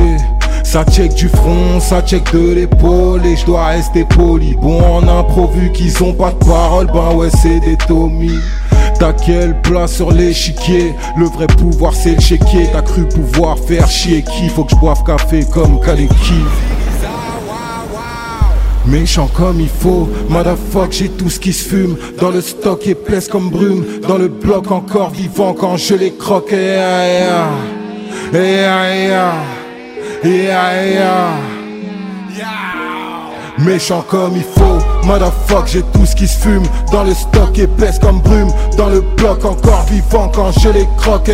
[0.67, 4.57] Ça check du front, ça check de l'épaule et je dois rester poli.
[4.61, 8.33] Bon en impro vu qu'ils ont pas de parole, ben ouais c'est des Tommy.
[8.99, 10.93] T'as quelle place sur l'échiquier?
[11.17, 14.49] Le vrai pouvoir c'est le chéquier T'as cru pouvoir faire chier qui?
[14.49, 16.43] Faut que je boive café comme Kaneki
[18.87, 21.97] Méchant comme il faut, motherfuck, j'ai tout ce qui se fume.
[22.21, 26.53] Dans le stock épaisse comme brume, dans le bloc encore vivant quand je les croque.
[26.53, 26.77] Eh,
[28.35, 29.66] eh, eh.
[30.25, 31.57] Eh, eh, eh.
[33.59, 36.65] Méchant comme il faut, motherfuck, j'ai tout ce qui se fume.
[36.93, 41.31] Dans le stock épaisse comme brume, dans le bloc encore vivant quand je les croque.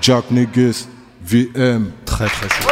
[0.00, 0.88] Jack Negus,
[1.22, 1.92] VM.
[2.04, 2.68] Très très chaud.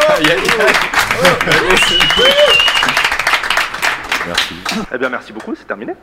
[4.27, 4.55] Merci.
[4.93, 5.95] Eh bien, merci beaucoup, c'est terminé.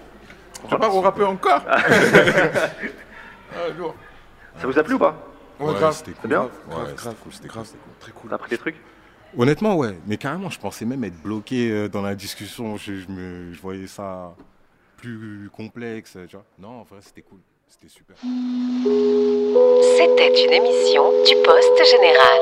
[0.64, 1.62] On va pas rapper encore
[4.60, 5.35] Ça vous a plu ou pas?
[5.60, 5.94] Ouais, grave.
[5.96, 6.30] c'était cool.
[6.30, 7.80] Bien Ouais, Grave, c'était grave, cool, c'était grave, cool.
[8.00, 8.30] très cool.
[8.30, 8.76] T'as appris des trucs?
[9.38, 9.98] Honnêtement, ouais.
[10.08, 12.78] Mais carrément, je pensais même être bloqué euh, dans la discussion.
[12.78, 14.36] Je, je me, je voyais ça
[14.98, 16.46] plus complexe, tu vois.
[16.60, 17.40] Non, en vrai, c'était cool.
[17.68, 18.16] C'était super.
[19.98, 22.42] C'était une émission du Poste Général.